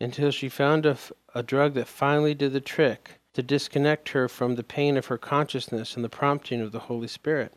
until 0.00 0.30
she 0.30 0.48
found 0.48 0.86
a, 0.86 0.96
drug 1.42 1.74
that 1.74 1.86
finally 1.86 2.34
did 2.34 2.52
the 2.52 2.60
trick 2.60 3.20
to 3.34 3.42
disconnect 3.42 4.08
her 4.10 4.28
from 4.28 4.54
the 4.54 4.64
pain 4.64 4.96
of 4.96 5.06
her 5.06 5.18
consciousness 5.18 5.94
and 5.94 6.04
the 6.04 6.08
prompting 6.08 6.60
of 6.60 6.72
the 6.72 6.80
Holy 6.80 7.06
Spirit. 7.06 7.52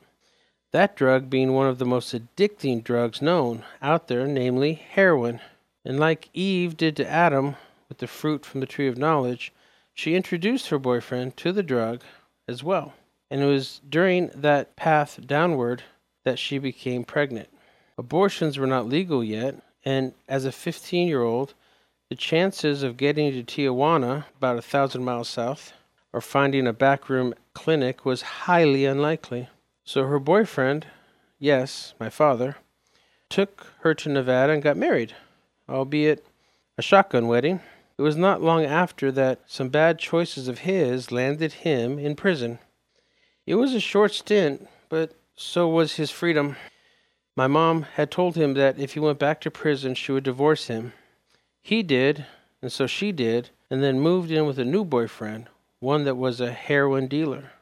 That 0.71 0.95
drug 0.95 1.29
being 1.29 1.53
one 1.53 1.67
of 1.67 1.77
the 1.77 1.85
most 1.85 2.13
addicting 2.13 2.83
drugs 2.83 3.21
known 3.21 3.63
out 3.81 4.07
there, 4.07 4.27
namely 4.27 4.73
heroin. 4.73 5.39
And 5.85 5.99
like 5.99 6.29
Eve 6.33 6.75
did 6.77 6.95
to 6.97 7.09
Adam 7.09 7.55
with 7.89 7.99
the 7.99 8.07
fruit 8.07 8.45
from 8.45 8.59
the 8.59 8.65
tree 8.65 8.87
of 8.87 8.97
knowledge, 8.97 9.53
she 9.93 10.15
introduced 10.15 10.69
her 10.69 10.79
boyfriend 10.79 11.37
to 11.37 11.51
the 11.51 11.63
drug 11.63 12.01
as 12.47 12.63
well. 12.63 12.93
And 13.29 13.41
it 13.41 13.45
was 13.45 13.81
during 13.87 14.29
that 14.35 14.75
path 14.75 15.19
downward 15.25 15.83
that 16.23 16.39
she 16.39 16.57
became 16.57 17.03
pregnant. 17.03 17.49
Abortions 17.97 18.57
were 18.57 18.67
not 18.67 18.87
legal 18.87 19.23
yet, 19.23 19.61
and 19.85 20.13
as 20.27 20.45
a 20.45 20.51
15 20.51 21.07
year 21.07 21.21
old, 21.21 21.53
the 22.13 22.17
chances 22.17 22.83
of 22.83 22.95
getting 22.95 23.31
to 23.31 23.41
Tijuana, 23.43 24.25
about 24.37 24.59
a 24.59 24.61
thousand 24.61 25.03
miles 25.03 25.27
south, 25.27 25.73
or 26.13 26.21
finding 26.21 26.67
a 26.67 26.71
backroom 26.71 27.33
clinic 27.55 28.05
was 28.05 28.21
highly 28.45 28.85
unlikely. 28.85 29.49
So 29.83 30.03
her 30.03 30.19
boyfriend, 30.19 30.85
yes, 31.39 31.95
my 31.99 32.11
father, 32.11 32.57
took 33.31 33.73
her 33.79 33.95
to 33.95 34.09
Nevada 34.09 34.53
and 34.53 34.61
got 34.61 34.77
married, 34.77 35.15
albeit 35.67 36.23
a 36.77 36.83
shotgun 36.83 37.25
wedding. 37.25 37.61
It 37.97 38.03
was 38.03 38.15
not 38.15 38.43
long 38.43 38.63
after 38.63 39.11
that 39.11 39.39
some 39.47 39.69
bad 39.69 39.97
choices 39.97 40.47
of 40.47 40.59
his 40.59 41.11
landed 41.11 41.53
him 41.53 41.97
in 41.97 42.15
prison. 42.15 42.59
It 43.47 43.55
was 43.55 43.73
a 43.73 43.79
short 43.79 44.13
stint, 44.13 44.67
but 44.87 45.15
so 45.35 45.67
was 45.67 45.95
his 45.95 46.11
freedom. 46.11 46.57
My 47.35 47.47
mom 47.47 47.87
had 47.95 48.11
told 48.11 48.35
him 48.35 48.53
that 48.53 48.77
if 48.77 48.93
he 48.93 48.99
went 48.99 49.17
back 49.17 49.41
to 49.41 49.49
prison, 49.49 49.95
she 49.95 50.11
would 50.11 50.23
divorce 50.23 50.67
him. 50.67 50.93
He 51.63 51.81
did, 51.81 52.25
and 52.61 52.71
so 52.71 52.87
she 52.87 53.13
did, 53.13 53.49
and 53.69 53.81
then 53.81 53.99
moved 53.99 54.29
in 54.29 54.45
with 54.45 54.59
a 54.59 54.65
new 54.65 54.83
boyfriend, 54.83 55.47
one 55.79 56.03
that 56.03 56.15
was 56.15 56.41
a 56.41 56.51
heroin 56.51 57.07
dealer. 57.07 57.53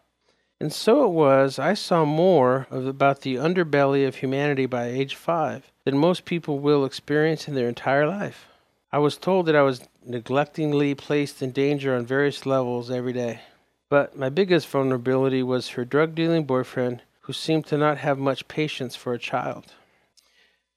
And 0.59 0.73
so 0.73 1.05
it 1.05 1.11
was, 1.11 1.59
I 1.59 1.75
saw 1.75 2.03
more 2.03 2.67
of 2.71 2.87
about 2.87 3.21
the 3.21 3.35
underbelly 3.35 4.07
of 4.07 4.15
humanity 4.15 4.65
by 4.65 4.85
age 4.85 5.15
five 5.15 5.71
than 5.85 5.97
most 5.97 6.25
people 6.25 6.57
will 6.57 6.83
experience 6.83 7.47
in 7.47 7.53
their 7.53 7.67
entire 7.67 8.07
life. 8.07 8.47
I 8.91 8.97
was 8.97 9.17
told 9.17 9.45
that 9.45 9.55
I 9.55 9.61
was 9.61 9.87
neglectingly 10.03 10.95
placed 10.95 11.41
in 11.41 11.51
danger 11.51 11.95
on 11.95 12.05
various 12.05 12.45
levels 12.45 12.89
every 12.89 13.13
day. 13.13 13.41
But 13.89 14.17
my 14.17 14.29
biggest 14.29 14.67
vulnerability 14.67 15.43
was 15.43 15.69
her 15.69 15.85
drug 15.85 16.15
dealing 16.15 16.45
boyfriend 16.45 17.03
who 17.21 17.33
seemed 17.33 17.67
to 17.67 17.77
not 17.77 17.99
have 17.99 18.17
much 18.17 18.47
patience 18.47 18.95
for 18.95 19.13
a 19.13 19.19
child. 19.19 19.73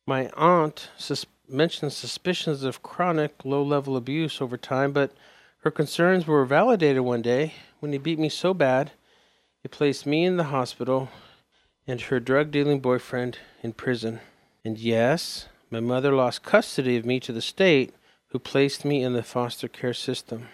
My 0.07 0.29
aunt 0.37 0.91
sus- 0.99 1.27
mentioned 1.49 1.93
suspicions 1.93 2.63
of 2.63 2.83
chronic 2.83 3.45
low 3.45 3.63
level 3.63 3.97
abuse 3.97 4.41
over 4.41 4.57
time, 4.57 4.93
but 4.93 5.13
her 5.59 5.71
concerns 5.71 6.27
were 6.27 6.45
validated 6.45 7.03
one 7.03 7.23
day 7.23 7.55
when 7.81 7.93
he 7.93 7.99
beat 7.99 8.19
me 8.19 8.29
so 8.29 8.55
bad 8.55 8.93
he 9.65 9.69
placed 9.69 10.05
me 10.05 10.27
in 10.27 10.37
the 10.37 10.45
hospital 10.45 11.09
and 11.87 11.99
her 12.03 12.21
drug 12.21 12.51
dealing 12.51 12.81
boyfriend 12.81 13.39
in 13.63 13.73
prison. 13.73 14.21
And 14.63 14.77
yes, 14.77 15.49
my 15.71 15.81
mother 15.81 16.13
lost 16.13 16.43
custody 16.43 16.99
of 16.99 17.07
me 17.07 17.19
to 17.21 17.33
the 17.33 17.41
state, 17.41 17.95
who 18.29 18.39
placed 18.39 18.85
me 18.85 19.03
in 19.03 19.15
the 19.15 19.23
foster 19.23 19.69
care 19.69 19.95
system. 19.95 20.49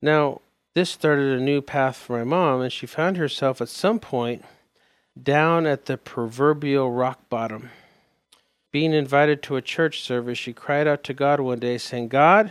Now, 0.00 0.40
this 0.74 0.90
started 0.90 1.36
a 1.36 1.42
new 1.42 1.62
path 1.62 1.96
for 1.96 2.18
my 2.18 2.24
mom, 2.24 2.60
and 2.60 2.72
she 2.72 2.86
found 2.86 3.16
herself 3.16 3.60
at 3.60 3.68
some 3.68 3.98
point 3.98 4.44
down 5.20 5.66
at 5.66 5.86
the 5.86 5.96
proverbial 5.96 6.92
rock 6.92 7.28
bottom. 7.28 7.70
Being 8.74 8.92
invited 8.92 9.40
to 9.44 9.54
a 9.54 9.62
church 9.62 10.02
service, 10.02 10.36
she 10.36 10.52
cried 10.52 10.88
out 10.88 11.04
to 11.04 11.14
God 11.14 11.38
one 11.38 11.60
day, 11.60 11.78
saying, 11.78 12.08
God, 12.08 12.50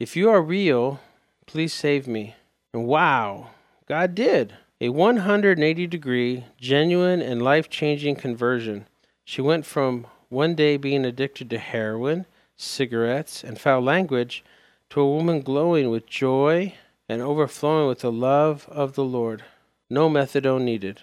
if 0.00 0.16
you 0.16 0.28
are 0.28 0.42
real, 0.42 0.98
please 1.46 1.72
save 1.72 2.08
me. 2.08 2.34
And 2.74 2.84
wow, 2.84 3.50
God 3.86 4.16
did. 4.16 4.54
A 4.80 4.88
180 4.88 5.86
degree, 5.86 6.46
genuine, 6.60 7.22
and 7.22 7.42
life 7.42 7.70
changing 7.70 8.16
conversion. 8.16 8.88
She 9.24 9.40
went 9.40 9.64
from 9.64 10.08
one 10.30 10.56
day 10.56 10.76
being 10.76 11.04
addicted 11.04 11.48
to 11.50 11.58
heroin, 11.58 12.26
cigarettes, 12.56 13.44
and 13.44 13.56
foul 13.56 13.82
language 13.82 14.42
to 14.88 15.00
a 15.00 15.08
woman 15.08 15.42
glowing 15.42 15.90
with 15.90 16.08
joy 16.08 16.74
and 17.08 17.22
overflowing 17.22 17.86
with 17.86 18.00
the 18.00 18.10
love 18.10 18.68
of 18.68 18.94
the 18.94 19.04
Lord. 19.04 19.44
No 19.88 20.10
methadone 20.10 20.62
needed. 20.62 21.02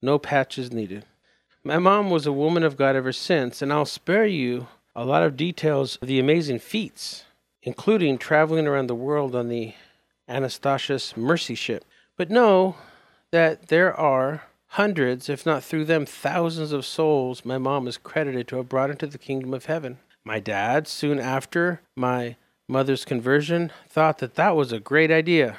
No 0.00 0.18
patches 0.18 0.72
needed. 0.72 1.04
My 1.66 1.80
mom 1.80 2.10
was 2.10 2.26
a 2.26 2.32
woman 2.32 2.62
of 2.62 2.76
God 2.76 2.94
ever 2.94 3.10
since, 3.10 3.60
and 3.60 3.72
I'll 3.72 3.86
spare 3.86 4.24
you 4.24 4.68
a 4.94 5.04
lot 5.04 5.24
of 5.24 5.36
details 5.36 5.96
of 6.00 6.06
the 6.06 6.20
amazing 6.20 6.60
feats, 6.60 7.24
including 7.60 8.18
traveling 8.18 8.68
around 8.68 8.86
the 8.86 8.94
world 8.94 9.34
on 9.34 9.48
the 9.48 9.74
Anastasis 10.28 11.16
Mercy 11.16 11.56
ship. 11.56 11.84
But 12.16 12.30
know 12.30 12.76
that 13.32 13.66
there 13.66 13.92
are 13.92 14.44
hundreds, 14.68 15.28
if 15.28 15.44
not 15.44 15.64
through 15.64 15.86
them, 15.86 16.06
thousands 16.06 16.70
of 16.70 16.86
souls 16.86 17.44
my 17.44 17.58
mom 17.58 17.88
is 17.88 17.98
credited 17.98 18.46
to 18.46 18.58
have 18.58 18.68
brought 18.68 18.90
into 18.90 19.08
the 19.08 19.18
kingdom 19.18 19.52
of 19.52 19.64
heaven. 19.64 19.98
My 20.22 20.38
dad, 20.38 20.86
soon 20.86 21.18
after 21.18 21.80
my 21.96 22.36
mother's 22.68 23.04
conversion, 23.04 23.72
thought 23.88 24.18
that 24.18 24.36
that 24.36 24.54
was 24.54 24.70
a 24.70 24.78
great 24.78 25.10
idea 25.10 25.56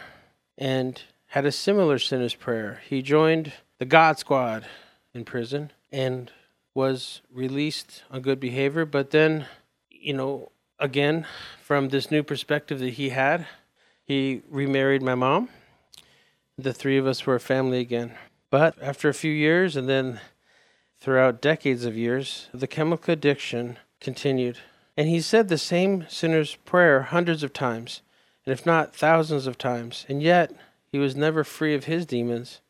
and 0.57 1.01
had 1.31 1.45
a 1.45 1.51
similar 1.51 1.99
sinner's 1.99 2.33
prayer. 2.33 2.79
He 2.89 3.01
joined 3.01 3.51
the 3.77 3.83
God 3.83 4.17
Squad 4.19 4.65
in 5.13 5.25
prison 5.25 5.73
and 5.91 6.31
was 6.73 7.21
released 7.31 8.03
on 8.11 8.21
good 8.21 8.39
behavior. 8.39 8.85
But 8.85 9.11
then, 9.11 9.45
you 9.89 10.13
know, 10.13 10.51
again, 10.79 11.25
from 11.63 11.89
this 11.89 12.11
new 12.11 12.23
perspective 12.23 12.79
that 12.79 12.93
he 12.93 13.09
had, 13.09 13.47
he 14.03 14.41
remarried 14.49 15.01
my 15.01 15.15
mom. 15.15 15.49
The 16.57 16.73
three 16.73 16.97
of 16.97 17.07
us 17.07 17.25
were 17.25 17.35
a 17.35 17.39
family 17.39 17.79
again. 17.79 18.13
But 18.49 18.81
after 18.81 19.09
a 19.09 19.13
few 19.13 19.31
years 19.31 19.75
and 19.75 19.89
then 19.89 20.19
throughout 20.99 21.41
decades 21.41 21.85
of 21.85 21.97
years, 21.97 22.47
the 22.53 22.67
chemical 22.67 23.13
addiction 23.13 23.77
continued. 23.99 24.57
And 24.95 25.07
he 25.07 25.21
said 25.21 25.47
the 25.47 25.57
same 25.57 26.05
sinner's 26.09 26.55
prayer 26.55 27.03
hundreds 27.03 27.43
of 27.43 27.53
times, 27.53 28.01
and 28.45 28.53
if 28.53 28.65
not 28.65 28.95
thousands 28.95 29.45
of 29.45 29.57
times, 29.57 30.05
and 30.09 30.23
yet 30.23 30.53
he 30.91 30.97
was 30.97 31.15
never 31.15 31.43
free 31.43 31.75
of 31.75 31.83
his 31.83 32.05
demons 32.05 32.61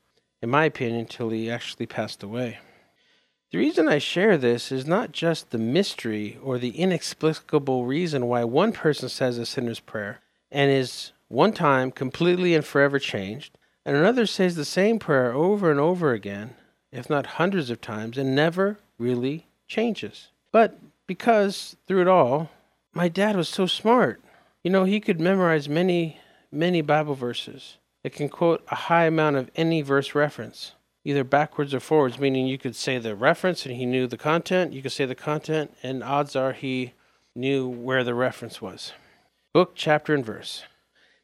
in 0.41 0.49
my 0.49 0.65
opinion, 0.65 1.05
till 1.05 1.29
he 1.29 1.49
actually 1.49 1.85
passed 1.85 2.23
away. 2.23 2.59
The 3.51 3.57
reason 3.59 3.87
I 3.87 3.99
share 3.99 4.37
this 4.37 4.73
is 4.73 4.85
not 4.85 5.13
just 5.13 5.51
the 5.51 5.57
mystery 5.57 6.37
or 6.43 6.57
the 6.57 6.77
inexplicable 6.77 7.85
reason 7.85 8.25
why 8.25 8.43
one 8.43 8.73
person 8.73 9.07
says 9.07 9.37
a 9.37 9.45
sinner's 9.45 9.79
prayer 9.79 10.19
and 10.51 10.69
is 10.69 11.13
one 11.29 11.53
time 11.53 11.91
completely 11.91 12.55
and 12.55 12.65
forever 12.65 12.99
changed, 12.99 13.57
and 13.85 13.95
another 13.95 14.25
says 14.25 14.55
the 14.55 14.65
same 14.65 14.99
prayer 14.99 15.31
over 15.33 15.71
and 15.71 15.79
over 15.79 16.11
again, 16.11 16.55
if 16.91 17.09
not 17.09 17.37
hundreds 17.37 17.69
of 17.69 17.79
times, 17.79 18.17
and 18.17 18.35
never 18.35 18.79
really 18.97 19.47
changes. 19.67 20.27
But 20.51 20.77
because 21.05 21.77
through 21.87 22.01
it 22.01 22.07
all, 22.09 22.49
my 22.93 23.07
dad 23.07 23.37
was 23.37 23.47
so 23.47 23.65
smart. 23.65 24.21
You 24.61 24.71
know, 24.71 24.83
he 24.83 24.99
could 24.99 25.21
memorize 25.21 25.69
many, 25.69 26.19
many 26.51 26.81
Bible 26.81 27.15
verses 27.15 27.77
It 28.03 28.13
can 28.13 28.29
quote 28.29 28.63
a 28.69 28.75
high 28.75 29.05
amount 29.05 29.35
of 29.37 29.51
any 29.55 29.81
verse 29.81 30.15
reference, 30.15 30.73
either 31.07 31.23
backwards 31.23 31.73
or 31.73 31.79
forwards, 31.79 32.19
meaning 32.19 32.45
you 32.47 32.57
could 32.57 32.75
say 32.75 32.97
the 32.97 33.15
reference 33.15 33.65
and 33.65 33.73
he 33.77 33.85
knew 33.85 34.07
the 34.07 34.17
content, 34.17 34.73
you 34.73 34.81
could 34.81 34.91
say 34.91 35.05
the 35.05 35.15
content, 35.15 35.73
and 35.81 36.03
odds 36.03 36.35
are 36.35 36.51
he 36.51 36.91
knew 37.33 37.65
where 37.65 38.03
the 38.03 38.13
reference 38.13 38.61
was. 38.61 38.91
Book, 39.53 39.71
chapter, 39.73 40.13
and 40.13 40.25
verse. 40.25 40.63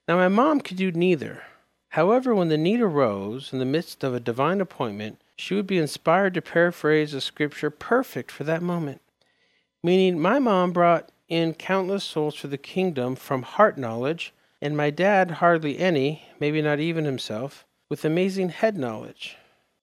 Now, 0.08 0.16
my 0.16 0.30
mom 0.30 0.62
could 0.62 0.78
do 0.78 0.94
neither. 0.94 1.44
However, 1.90 2.34
when 2.34 2.48
the 2.48 2.58
need 2.58 2.80
arose 2.80 3.52
in 3.52 3.60
the 3.60 3.66
midst 3.66 4.06
of 4.06 4.14
a 4.14 4.22
divine 4.22 4.62
appointment, 4.62 5.20
she 5.36 5.54
would 5.54 5.68
be 5.68 5.78
inspired 5.78 6.34
to 6.36 6.42
paraphrase 6.42 7.14
a 7.14 7.20
scripture 7.20 7.70
perfect 7.70 8.32
for 8.32 8.46
that 8.46 8.62
moment. 8.62 9.02
Meaning, 9.84 10.18
my 10.18 10.40
mom 10.40 10.72
brought 10.72 11.12
in 11.28 11.56
countless 11.56 12.06
souls 12.06 12.36
for 12.36 12.48
the 12.48 12.58
kingdom 12.58 13.18
from 13.18 13.42
heart 13.42 13.78
knowledge, 13.78 14.34
and 14.62 14.78
my 14.78 14.90
dad 14.92 15.30
hardly 15.30 15.78
any, 15.78 16.30
maybe 16.40 16.62
not 16.62 16.80
even 16.80 17.04
himself, 17.04 17.66
with 17.90 18.06
amazing 18.06 18.48
head 18.48 18.78
knowledge. 18.78 19.36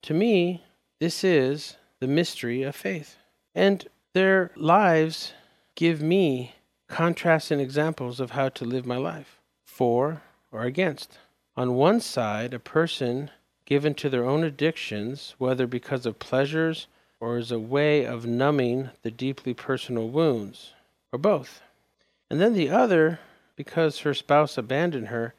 To 0.02 0.14
me, 0.14 0.64
this 0.98 1.22
is 1.24 1.76
the 2.00 2.06
mystery 2.06 2.62
of 2.62 2.74
faith. 2.74 3.16
And 3.54 3.86
their 4.12 4.50
lives 4.56 5.32
give 5.74 6.02
me 6.02 6.54
contrasting 6.88 7.60
examples 7.60 8.20
of 8.20 8.32
how 8.32 8.48
to 8.50 8.64
live 8.64 8.86
my 8.86 8.96
life 8.96 9.40
for 9.64 10.22
or 10.50 10.62
against. 10.62 11.18
On 11.56 11.74
one 11.74 12.00
side, 12.00 12.54
a 12.54 12.58
person 12.58 13.30
given 13.64 13.94
to 13.94 14.08
their 14.08 14.24
own 14.24 14.42
addictions, 14.42 15.34
whether 15.38 15.66
because 15.66 16.06
of 16.06 16.18
pleasures 16.18 16.86
or 17.20 17.36
as 17.36 17.52
a 17.52 17.58
way 17.58 18.04
of 18.04 18.26
numbing 18.26 18.90
the 19.02 19.10
deeply 19.10 19.54
personal 19.54 20.08
wounds, 20.08 20.72
or 21.12 21.18
both. 21.18 21.60
And 22.30 22.40
then 22.40 22.54
the 22.54 22.70
other, 22.70 23.20
because 23.56 24.00
her 24.00 24.14
spouse 24.14 24.56
abandoned 24.56 25.08
her, 25.08 25.34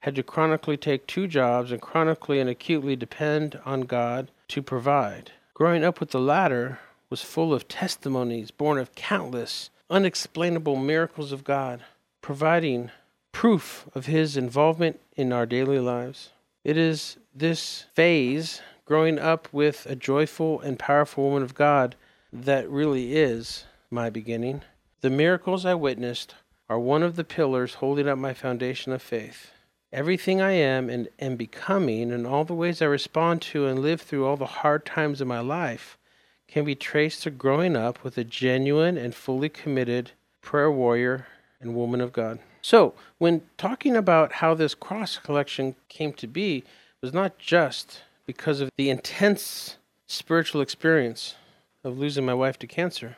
had 0.00 0.14
to 0.16 0.22
chronically 0.22 0.76
take 0.76 1.06
two 1.06 1.26
jobs 1.26 1.70
and 1.72 1.80
chronically 1.80 2.40
and 2.40 2.48
acutely 2.48 2.96
depend 2.96 3.60
on 3.64 3.82
God 3.82 4.30
to 4.48 4.62
provide. 4.62 5.32
Growing 5.54 5.84
up 5.84 6.00
with 6.00 6.10
the 6.10 6.20
latter 6.20 6.78
was 7.10 7.22
full 7.22 7.52
of 7.52 7.68
testimonies 7.68 8.50
born 8.50 8.78
of 8.78 8.94
countless 8.94 9.70
unexplainable 9.90 10.76
miracles 10.76 11.32
of 11.32 11.44
God, 11.44 11.82
providing 12.22 12.90
proof 13.32 13.88
of 13.94 14.06
His 14.06 14.36
involvement 14.36 15.00
in 15.16 15.32
our 15.32 15.44
daily 15.44 15.80
lives. 15.80 16.30
It 16.64 16.76
is 16.76 17.16
this 17.34 17.86
phase, 17.94 18.62
growing 18.84 19.18
up 19.18 19.48
with 19.52 19.86
a 19.86 19.96
joyful 19.96 20.60
and 20.60 20.78
powerful 20.78 21.24
woman 21.24 21.42
of 21.42 21.54
God, 21.54 21.96
that 22.32 22.70
really 22.70 23.16
is 23.16 23.64
my 23.90 24.08
beginning. 24.08 24.62
The 25.00 25.10
miracles 25.10 25.66
I 25.66 25.74
witnessed 25.74 26.34
are 26.68 26.78
one 26.78 27.02
of 27.02 27.16
the 27.16 27.24
pillars 27.24 27.74
holding 27.74 28.08
up 28.08 28.18
my 28.18 28.32
foundation 28.32 28.92
of 28.92 29.02
faith. 29.02 29.50
Everything 29.92 30.40
I 30.40 30.52
am 30.52 30.88
and 30.88 31.08
am 31.18 31.34
becoming, 31.34 32.12
and 32.12 32.24
all 32.24 32.44
the 32.44 32.54
ways 32.54 32.80
I 32.80 32.86
respond 32.86 33.42
to 33.42 33.66
and 33.66 33.80
live 33.80 34.00
through 34.00 34.24
all 34.24 34.36
the 34.36 34.46
hard 34.46 34.86
times 34.86 35.20
of 35.20 35.26
my 35.26 35.40
life, 35.40 35.98
can 36.46 36.64
be 36.64 36.76
traced 36.76 37.24
to 37.24 37.30
growing 37.30 37.76
up 37.76 38.04
with 38.04 38.16
a 38.16 38.22
genuine 38.22 38.96
and 38.96 39.14
fully 39.14 39.48
committed 39.48 40.12
prayer 40.42 40.70
warrior 40.70 41.26
and 41.60 41.74
woman 41.74 42.00
of 42.00 42.12
God. 42.12 42.38
So, 42.62 42.94
when 43.18 43.42
talking 43.58 43.96
about 43.96 44.34
how 44.34 44.54
this 44.54 44.74
cross 44.74 45.16
collection 45.18 45.74
came 45.88 46.12
to 46.14 46.26
be, 46.28 46.58
it 46.58 46.64
was 47.02 47.12
not 47.12 47.38
just 47.38 48.02
because 48.26 48.60
of 48.60 48.70
the 48.76 48.90
intense 48.90 49.76
spiritual 50.06 50.60
experience 50.60 51.34
of 51.82 51.98
losing 51.98 52.24
my 52.24 52.34
wife 52.34 52.58
to 52.60 52.66
cancer, 52.66 53.16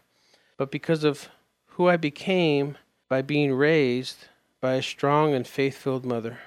but 0.56 0.70
because 0.70 1.04
of 1.04 1.28
who 1.66 1.88
I 1.88 1.96
became 1.96 2.78
by 3.08 3.20
being 3.20 3.52
raised 3.52 4.28
by 4.60 4.74
a 4.74 4.82
strong 4.82 5.34
and 5.34 5.46
faith 5.46 5.76
filled 5.76 6.06
mother. 6.06 6.38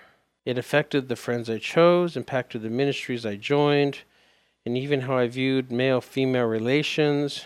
It 0.46 0.60
affected 0.60 1.10
the 1.10 1.16
friends 1.16 1.50
I 1.50 1.58
chose, 1.58 2.16
impacted 2.16 2.62
the 2.62 2.70
ministries 2.70 3.26
I 3.26 3.36
joined, 3.36 4.00
and 4.64 4.78
even 4.78 5.02
how 5.02 5.18
I 5.18 5.28
viewed 5.28 5.72
male 5.72 6.02
female 6.02 6.46
relations. 6.46 7.46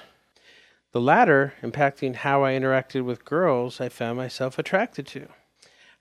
The 0.91 0.99
latter 0.99 1.53
impacting 1.63 2.15
how 2.15 2.43
I 2.43 2.51
interacted 2.51 3.05
with 3.05 3.23
girls 3.23 3.79
I 3.79 3.87
found 3.87 4.17
myself 4.17 4.59
attracted 4.59 5.07
to. 5.07 5.29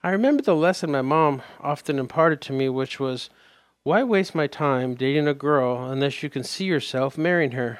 I 0.03 0.11
remember 0.11 0.43
the 0.43 0.55
lesson 0.55 0.91
my 0.91 1.01
mom 1.01 1.41
often 1.61 1.99
imparted 1.99 2.41
to 2.41 2.53
me, 2.53 2.67
which 2.67 2.99
was 2.99 3.29
why 3.83 4.03
waste 4.03 4.35
my 4.35 4.47
time 4.47 4.95
dating 4.95 5.27
a 5.27 5.33
girl 5.33 5.89
unless 5.89 6.21
you 6.21 6.29
can 6.29 6.43
see 6.43 6.65
yourself 6.65 7.17
marrying 7.17 7.51
her? 7.51 7.79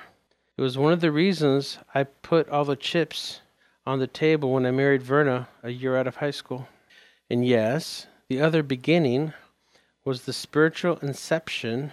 It 0.57 0.61
was 0.61 0.77
one 0.77 0.93
of 0.93 1.01
the 1.01 1.11
reasons 1.11 1.77
I 1.93 2.03
put 2.03 2.49
all 2.49 2.65
the 2.65 2.75
chips 2.75 3.41
on 3.85 3.99
the 3.99 4.07
table 4.07 4.53
when 4.53 4.65
I 4.65 4.71
married 4.71 5.01
Verna 5.01 5.49
a 5.63 5.71
year 5.71 5.97
out 5.97 6.07
of 6.07 6.17
high 6.17 6.31
school. 6.31 6.67
And 7.29 7.45
yes, 7.45 8.07
the 8.29 8.39
other 8.39 8.61
beginning 8.61 9.33
was 10.05 10.21
the 10.21 10.33
spiritual 10.33 10.97
inception 11.01 11.91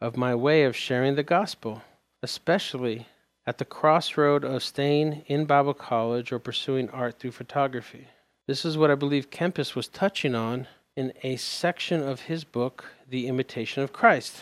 of 0.00 0.16
my 0.16 0.32
way 0.32 0.62
of 0.62 0.76
sharing 0.76 1.16
the 1.16 1.24
gospel, 1.24 1.82
especially 2.22 3.08
at 3.44 3.58
the 3.58 3.64
crossroad 3.64 4.44
of 4.44 4.62
staying 4.62 5.24
in 5.26 5.44
Bible 5.44 5.74
college 5.74 6.30
or 6.30 6.38
pursuing 6.38 6.88
art 6.90 7.18
through 7.18 7.32
photography. 7.32 8.06
This 8.46 8.64
is 8.64 8.78
what 8.78 8.90
I 8.90 8.94
believe 8.94 9.30
Kempis 9.30 9.74
was 9.74 9.88
touching 9.88 10.36
on 10.36 10.68
in 10.96 11.12
a 11.24 11.34
section 11.36 12.02
of 12.02 12.20
his 12.22 12.44
book, 12.44 12.84
The 13.08 13.26
Imitation 13.26 13.82
of 13.82 13.92
Christ. 13.92 14.36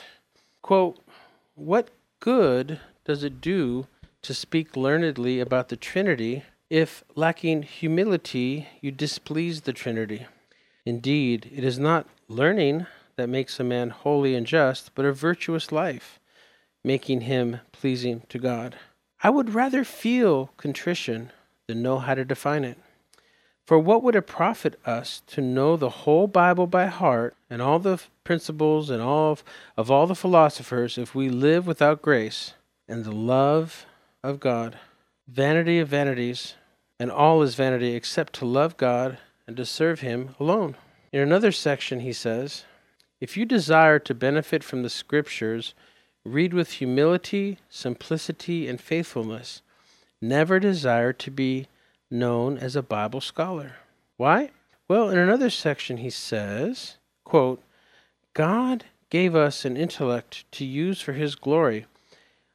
Quote, 0.61 0.99
What 1.55 1.89
good 2.21 2.79
does 3.07 3.25
it 3.25 3.41
do 3.41 3.87
to 4.21 4.35
speak 4.35 4.77
learnedly 4.77 5.41
about 5.41 5.71
the 5.71 5.77
Trinity 5.77 6.45
if, 6.69 7.05
lacking 7.15 7.63
humility, 7.63 8.69
you 8.83 8.91
displease 8.91 9.63
the 9.63 9.73
Trinity? 9.73 10.27
Indeed, 10.87 11.51
it 11.53 11.65
is 11.65 11.81
not 11.81 12.07
learning 12.29 12.87
that 13.17 13.29
makes 13.29 13.59
a 13.59 13.65
man 13.65 13.91
holy 13.91 14.37
and 14.37 14.47
just, 14.47 14.95
but 14.95 15.05
a 15.05 15.13
virtuous 15.13 15.73
life, 15.73 16.21
making 16.85 17.23
him 17.23 17.59
pleasing 17.73 18.23
to 18.29 18.39
God. 18.39 18.77
I 19.21 19.31
would 19.31 19.53
rather 19.53 19.83
feel 19.83 20.53
contrition 20.57 21.33
than 21.67 21.83
know 21.83 21.99
how 21.99 22.15
to 22.15 22.25
define 22.25 22.63
it. 22.63 22.79
For 23.67 23.81
what 23.81 24.05
would 24.05 24.15
it 24.15 24.29
profit 24.29 24.79
us 24.87 25.23
to 25.27 25.41
know 25.41 25.77
the 25.77 25.91
whole 25.91 26.29
Bible 26.29 26.69
by 26.69 26.87
heart 26.87 27.35
and 27.51 27.61
all 27.61 27.81
the 27.81 28.01
principles 28.23 28.89
and 28.89 29.03
all 29.03 29.33
of, 29.33 29.45
of 29.77 29.91
all 29.91 30.07
the 30.07 30.15
philosophers 30.15 30.97
if 30.97 31.17
we 31.17 31.29
live 31.29 31.67
without 31.67 32.01
grace 32.01 32.55
and 32.87 33.05
the 33.05 33.11
love 33.11 33.87
of 34.23 34.39
God? 34.39 34.79
Vanity 35.27 35.81
of 35.81 35.89
vanities, 35.89 36.55
and 37.01 37.11
all 37.11 37.43
is 37.43 37.57
vanity 37.57 37.95
except 37.97 38.35
to 38.35 38.45
love 38.45 38.77
God 38.77 39.19
and 39.47 39.57
to 39.57 39.65
serve 39.65 40.01
Him 40.01 40.35
alone. 40.41 40.77
In 41.13 41.21
another 41.21 41.53
section, 41.53 42.01
he 42.01 42.13
says, 42.13 42.65
if 43.21 43.37
you 43.37 43.45
desire 43.45 43.99
to 44.01 44.15
benefit 44.15 44.63
from 44.63 44.83
the 44.83 44.91
Scriptures, 44.91 45.75
read 46.27 46.53
with 46.53 46.73
humility, 46.73 47.59
simplicity, 47.69 48.69
and 48.69 48.81
faithfulness. 48.81 49.63
Never 50.21 50.59
desire 50.59 51.13
to 51.13 51.31
be 51.31 51.67
known 52.11 52.59
as 52.59 52.77
a 52.77 52.83
Bible 52.83 53.21
scholar. 53.21 53.77
Why? 54.17 54.51
Well, 54.89 55.09
in 55.11 55.19
another 55.19 55.51
section 55.51 55.99
he 55.99 56.11
says, 56.11 56.97
quote, 57.25 57.63
God 58.35 58.85
gave 59.09 59.35
us 59.35 59.65
an 59.65 59.77
intellect 59.77 60.51
to 60.53 60.65
use 60.65 61.01
for 61.01 61.13
his 61.13 61.35
glory. 61.35 61.87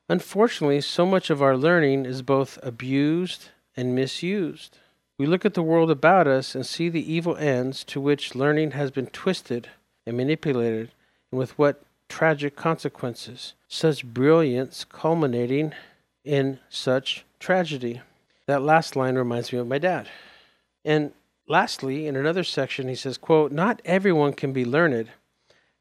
Unfortunately, 0.10 0.82
so 0.82 1.06
much 1.06 1.30
of 1.30 1.42
our 1.42 1.56
learning 1.56 2.06
is 2.06 2.22
both 2.22 2.60
abused 2.62 3.50
and 3.76 3.96
misused. 3.96 4.78
We 5.22 5.28
look 5.28 5.46
at 5.46 5.54
the 5.54 5.62
world 5.62 5.92
about 5.92 6.26
us 6.26 6.56
and 6.56 6.66
see 6.66 6.90
the 6.90 7.14
evil 7.14 7.38
ends 7.38 7.84
to 7.84 8.02
which 8.02 8.34
learning 8.34 8.72
has 8.72 8.90
been 8.90 9.06
twisted 9.06 9.70
and 10.04 10.18
manipulated, 10.18 10.90
and 11.30 11.38
with 11.38 11.56
what 11.60 11.84
tragic 12.10 12.56
consequences. 12.56 13.54
Such 13.68 14.04
brilliance 14.04 14.84
culminating 14.84 15.74
in 16.26 16.58
such 16.70 17.24
tragedy. 17.40 18.02
That 18.48 18.64
last 18.64 18.96
line 18.96 19.14
reminds 19.14 19.54
me 19.54 19.60
of 19.60 19.68
my 19.68 19.78
dad. 19.78 20.10
And 20.84 21.12
lastly, 21.48 22.08
in 22.08 22.16
another 22.16 22.44
section, 22.44 22.88
he 22.88 22.96
says, 22.96 23.20
quote, 23.20 23.52
Not 23.52 23.80
everyone 23.86 24.34
can 24.34 24.54
be 24.54 24.66
learned. 24.66 25.10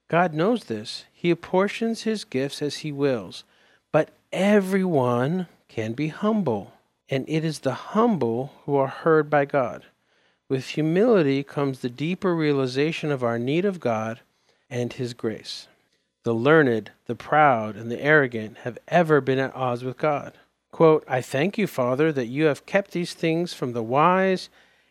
God 0.08 0.34
knows 0.34 0.64
this. 0.64 1.06
He 1.14 1.30
apportions 1.30 2.02
his 2.02 2.24
gifts 2.24 2.60
as 2.60 2.76
he 2.84 2.92
wills. 2.92 3.44
But 3.90 4.10
everyone 4.34 5.46
can 5.68 5.94
be 5.94 6.08
humble. 6.08 6.74
And 7.10 7.28
it 7.28 7.44
is 7.44 7.58
the 7.58 7.74
humble 7.74 8.52
who 8.64 8.76
are 8.76 8.86
heard 8.86 9.28
by 9.28 9.44
God. 9.44 9.84
With 10.48 10.68
humility 10.68 11.42
comes 11.42 11.80
the 11.80 11.90
deeper 11.90 12.34
realization 12.34 13.10
of 13.10 13.24
our 13.24 13.38
need 13.38 13.64
of 13.64 13.80
God 13.80 14.20
and 14.70 14.92
His 14.92 15.12
grace. 15.12 15.66
The 16.22 16.32
learned, 16.32 16.92
the 17.06 17.16
proud, 17.16 17.76
and 17.76 17.90
the 17.90 18.00
arrogant 18.00 18.58
have 18.58 18.78
ever 18.88 19.20
been 19.20 19.38
at 19.38 19.54
odds 19.54 19.82
with 19.82 19.98
God. 19.98 20.34
Quote, 20.70 21.04
I 21.08 21.20
thank 21.20 21.58
you, 21.58 21.66
Father, 21.66 22.12
that 22.12 22.26
you 22.26 22.44
have 22.44 22.66
kept 22.66 22.92
these 22.92 23.14
things 23.14 23.52
from 23.52 23.72
the 23.72 23.82
wise 23.82 24.48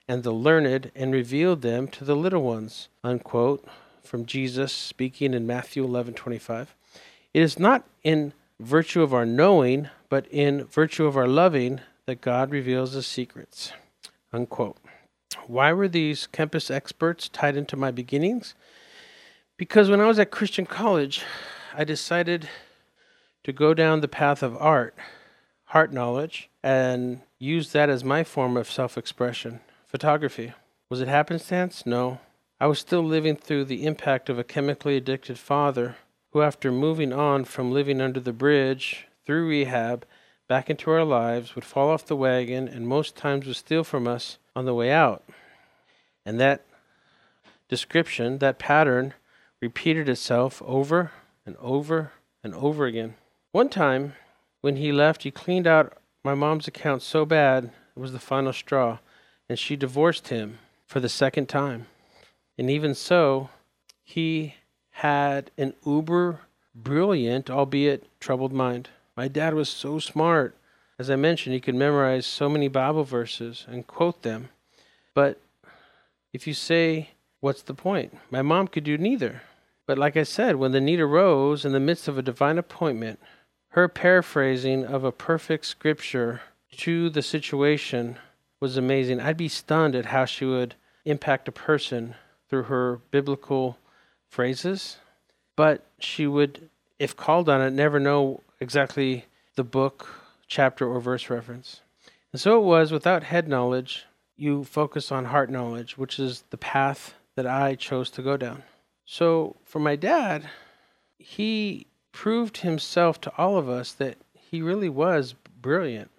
and 0.08 0.24
the 0.24 0.32
learned 0.32 0.92
and 0.96 1.14
revealed 1.14 1.62
them 1.62 1.88
to 1.90 2.04
the 2.04 2.16
little 2.16 2.42
ones. 2.42 2.90
Unquote, 3.04 3.66
from 4.04 4.26
Jesus 4.26 4.74
speaking 4.74 5.34
in 5.34 5.46
Matthew 5.48 5.86
11:25. 5.86 6.76
It 7.34 7.42
is 7.42 7.60
not 7.60 7.86
in 8.04 8.34
virtue 8.60 9.04
of 9.04 9.14
our 9.14 9.26
knowing, 9.26 9.90
but 10.10 10.26
in 10.32 10.66
virtue 10.66 11.06
of 11.06 11.16
our 11.16 11.28
loving 11.28 11.80
that 12.10 12.22
God 12.22 12.50
reveals 12.50 12.94
his 12.94 13.06
secrets. 13.06 13.72
Unquote. 14.34 14.78
Why 15.46 15.72
were 15.74 15.88
these 15.88 16.28
Kempis 16.34 16.72
experts 16.72 17.30
tied 17.30 17.56
into 17.56 17.76
my 17.76 17.92
beginnings? 17.92 18.56
Because 19.58 19.92
when 19.92 20.02
I 20.02 20.08
was 20.08 20.18
at 20.18 20.32
Christian 20.32 20.66
college, 20.66 21.22
I 21.78 21.84
decided 21.84 22.50
to 23.44 23.54
go 23.54 23.76
down 23.76 24.02
the 24.02 24.08
path 24.08 24.42
of 24.42 24.58
art, 24.58 24.96
heart 25.66 25.94
knowledge, 25.94 26.50
and 26.64 27.22
use 27.38 27.74
that 27.74 27.90
as 27.90 28.04
my 28.04 28.24
form 28.24 28.58
of 28.58 28.72
self 28.72 28.98
expression 28.98 29.60
photography. 29.86 30.54
Was 30.90 31.02
it 31.02 31.08
happenstance? 31.08 31.86
No. 31.86 32.22
I 32.60 32.66
was 32.66 32.80
still 32.80 33.04
living 33.04 33.36
through 33.36 33.66
the 33.66 33.86
impact 33.86 34.30
of 34.30 34.40
a 34.40 34.44
chemically 34.44 34.98
addicted 34.98 35.38
father 35.38 35.98
who, 36.32 36.42
after 36.42 36.72
moving 36.72 37.14
on 37.14 37.46
from 37.46 37.72
living 37.72 38.02
under 38.02 38.20
the 38.20 38.34
bridge 38.34 39.06
through 39.28 39.48
rehab 39.48 40.08
back 40.50 40.70
into 40.70 40.92
our 40.92 41.06
lives, 41.06 41.56
would 41.56 41.64
fall 41.64 41.90
off 41.90 42.06
the 42.06 42.16
wagon 42.16 42.68
and 42.68 42.88
most 42.88 43.16
times 43.16 43.46
would 43.46 43.56
steal 43.56 43.86
from 43.86 44.08
us 44.08 44.40
on 44.56 44.66
the 44.66 44.74
way 44.74 44.92
out. 44.92 45.24
And 46.26 46.40
that 46.42 46.66
description, 47.70 48.40
that 48.40 48.60
pattern, 48.60 49.14
repeated 49.62 50.10
itself 50.10 50.62
over 50.66 51.12
and 51.46 51.56
over 51.58 52.12
and 52.44 52.54
over 52.56 52.86
again. 52.86 53.14
One 53.52 53.70
time, 53.70 54.14
when 54.62 54.76
he 54.76 54.92
left, 54.92 55.24
he 55.24 55.32
cleaned 55.32 55.68
out 55.68 55.94
my 56.24 56.34
mom's 56.34 56.68
account 56.68 57.04
so 57.04 57.26
bad 57.26 57.66
it 57.66 58.00
was 58.00 58.12
the 58.12 58.20
final 58.20 58.52
straw, 58.52 59.00
and 59.48 59.58
she 59.58 59.76
divorced 59.76 60.30
him 60.30 60.58
for 60.86 61.00
the 61.00 61.10
second 61.10 61.48
time. 61.48 61.86
And 62.58 62.70
even 62.70 62.96
so, 62.96 63.50
he 64.04 64.56
had 64.92 65.52
an 65.58 65.74
uber 65.86 66.42
brilliant, 66.74 67.50
albeit 67.50 68.08
troubled 68.20 68.52
mind. 68.52 68.90
My 69.20 69.28
dad 69.28 69.54
was 69.54 69.68
so 69.68 70.00
smart. 70.00 70.56
As 70.98 71.10
I 71.10 71.18
mentioned, 71.18 71.54
he 71.54 71.60
could 71.60 71.76
memorize 71.76 72.26
so 72.26 72.48
many 72.48 72.70
Bible 72.70 73.04
verses 73.04 73.66
and 73.68 73.86
quote 73.86 74.22
them. 74.22 74.48
But 75.14 75.42
if 76.32 76.48
you 76.48 76.54
say, 76.54 77.10
What's 77.42 77.62
the 77.62 77.74
point? 77.74 78.18
My 78.32 78.42
mom 78.42 78.70
could 78.70 78.86
do 78.86 78.98
neither. 78.98 79.42
But 79.86 79.98
like 79.98 80.16
I 80.16 80.24
said, 80.24 80.56
when 80.56 80.72
the 80.72 80.80
need 80.80 81.02
arose 81.02 81.66
in 81.66 81.74
the 81.74 81.82
midst 81.82 82.08
of 82.08 82.18
a 82.18 82.22
divine 82.22 82.58
appointment, 82.58 83.20
her 83.72 83.90
paraphrasing 83.90 84.86
of 84.86 85.04
a 85.04 85.12
perfect 85.12 85.66
scripture 85.66 86.40
to 86.78 87.10
the 87.10 87.22
situation 87.22 88.20
was 88.62 88.78
amazing. 88.78 89.20
I'd 89.20 89.36
be 89.36 89.50
stunned 89.50 89.96
at 89.96 90.06
how 90.06 90.24
she 90.24 90.46
would 90.46 90.76
impact 91.04 91.50
a 91.50 91.52
person 91.52 92.16
through 92.48 92.64
her 92.64 93.02
biblical 93.12 93.80
phrases, 94.30 94.96
but 95.58 95.84
she 96.00 96.26
would, 96.26 96.70
if 97.00 97.18
called 97.18 97.50
on 97.50 97.60
it, 97.60 97.72
never 97.72 98.00
know 98.00 98.44
exactly 98.60 99.26
the 99.56 99.64
book, 99.64 100.08
chapter, 100.48 100.88
or 100.88 101.00
verse 101.00 101.30
reference. 101.30 101.82
And 102.32 102.40
so 102.40 102.60
it 102.60 102.64
was 102.64 102.92
without 102.92 103.24
head 103.24 103.48
knowledge, 103.48 104.06
you 104.38 104.64
focus 104.64 105.12
on 105.12 105.26
heart 105.26 105.50
knowledge, 105.50 105.98
which 105.98 106.20
is 106.20 106.44
the 106.50 106.58
path 106.58 107.14
that 107.36 107.48
I 107.48 107.76
chose 107.76 108.10
to 108.12 108.22
go 108.22 108.38
down. 108.38 108.64
So 109.06 109.56
for 109.64 109.80
my 109.80 109.96
dad, 109.96 110.50
he 111.18 111.88
proved 112.12 112.58
himself 112.58 113.20
to 113.22 113.34
all 113.38 113.58
of 113.58 113.70
us 113.70 113.92
that 113.94 114.18
he 114.34 114.62
really 114.62 114.90
was 114.90 115.36
brilliant. 115.62 116.12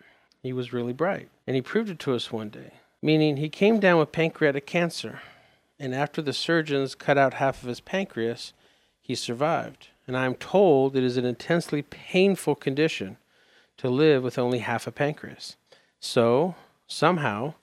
He 0.42 0.52
was 0.52 0.72
really 0.72 0.92
bright. 0.92 1.28
And 1.46 1.54
he 1.54 1.62
proved 1.62 1.90
it 1.90 1.98
to 2.00 2.14
us 2.14 2.32
one 2.32 2.48
day, 2.48 2.72
meaning 3.02 3.36
he 3.36 3.48
came 3.48 3.80
down 3.80 3.98
with 3.98 4.12
pancreatic 4.12 4.66
cancer. 4.66 5.20
And 5.78 5.94
after 5.94 6.20
the 6.20 6.32
surgeons 6.32 6.94
cut 6.94 7.16
out 7.16 7.34
half 7.34 7.62
of 7.62 7.68
his 7.68 7.80
pancreas, 7.80 8.52
he 9.00 9.14
survived. 9.14 9.88
And 10.10 10.16
I 10.16 10.26
am 10.26 10.34
told 10.34 10.96
it 10.96 11.04
is 11.04 11.16
an 11.16 11.24
intensely 11.24 11.82
painful 11.82 12.56
condition 12.56 13.16
to 13.76 13.88
live 13.88 14.24
with 14.24 14.40
only 14.40 14.58
half 14.58 14.88
a 14.88 14.90
pancreas. 14.90 15.54
So, 16.00 16.56
somehow, 16.88 17.54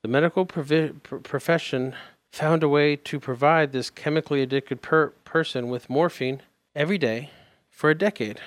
the 0.00 0.08
medical 0.08 0.46
provi- 0.46 0.94
profession 1.02 1.94
found 2.30 2.62
a 2.62 2.68
way 2.70 2.96
to 2.96 3.20
provide 3.20 3.72
this 3.72 3.90
chemically 3.90 4.40
addicted 4.40 4.80
per- 4.80 5.10
person 5.26 5.68
with 5.68 5.90
morphine 5.90 6.40
every 6.74 6.96
day 6.96 7.28
for 7.68 7.90
a 7.90 7.94
decade. 7.94 8.40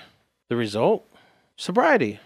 The 0.49 0.55
result? 0.55 1.05
Sobriety. 1.55 2.19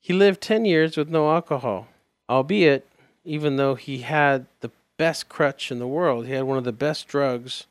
he 0.00 0.12
lived 0.12 0.42
10 0.42 0.66
years 0.66 0.98
with 0.98 1.08
no 1.08 1.32
alcohol, 1.32 1.88
albeit, 2.28 2.86
even 3.24 3.56
though 3.56 3.74
he 3.74 4.00
had 4.00 4.44
the 4.60 4.70
best 4.98 5.30
crutch 5.30 5.72
in 5.72 5.78
the 5.78 5.88
world, 5.88 6.26
he 6.26 6.34
had 6.34 6.44
one 6.44 6.58
of 6.58 6.64
the 6.64 6.72
best 6.72 7.08
drugs 7.08 7.64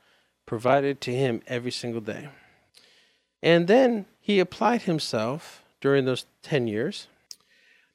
provided 0.45 1.01
to 1.01 1.13
him 1.13 1.41
every 1.47 1.71
single 1.71 2.01
day. 2.01 2.29
And 3.41 3.67
then 3.67 4.06
he 4.19 4.39
applied 4.39 4.84
himself 4.84 5.63
during 5.82 6.06
those 6.06 6.25
10 6.43 6.67
years. 6.67 7.08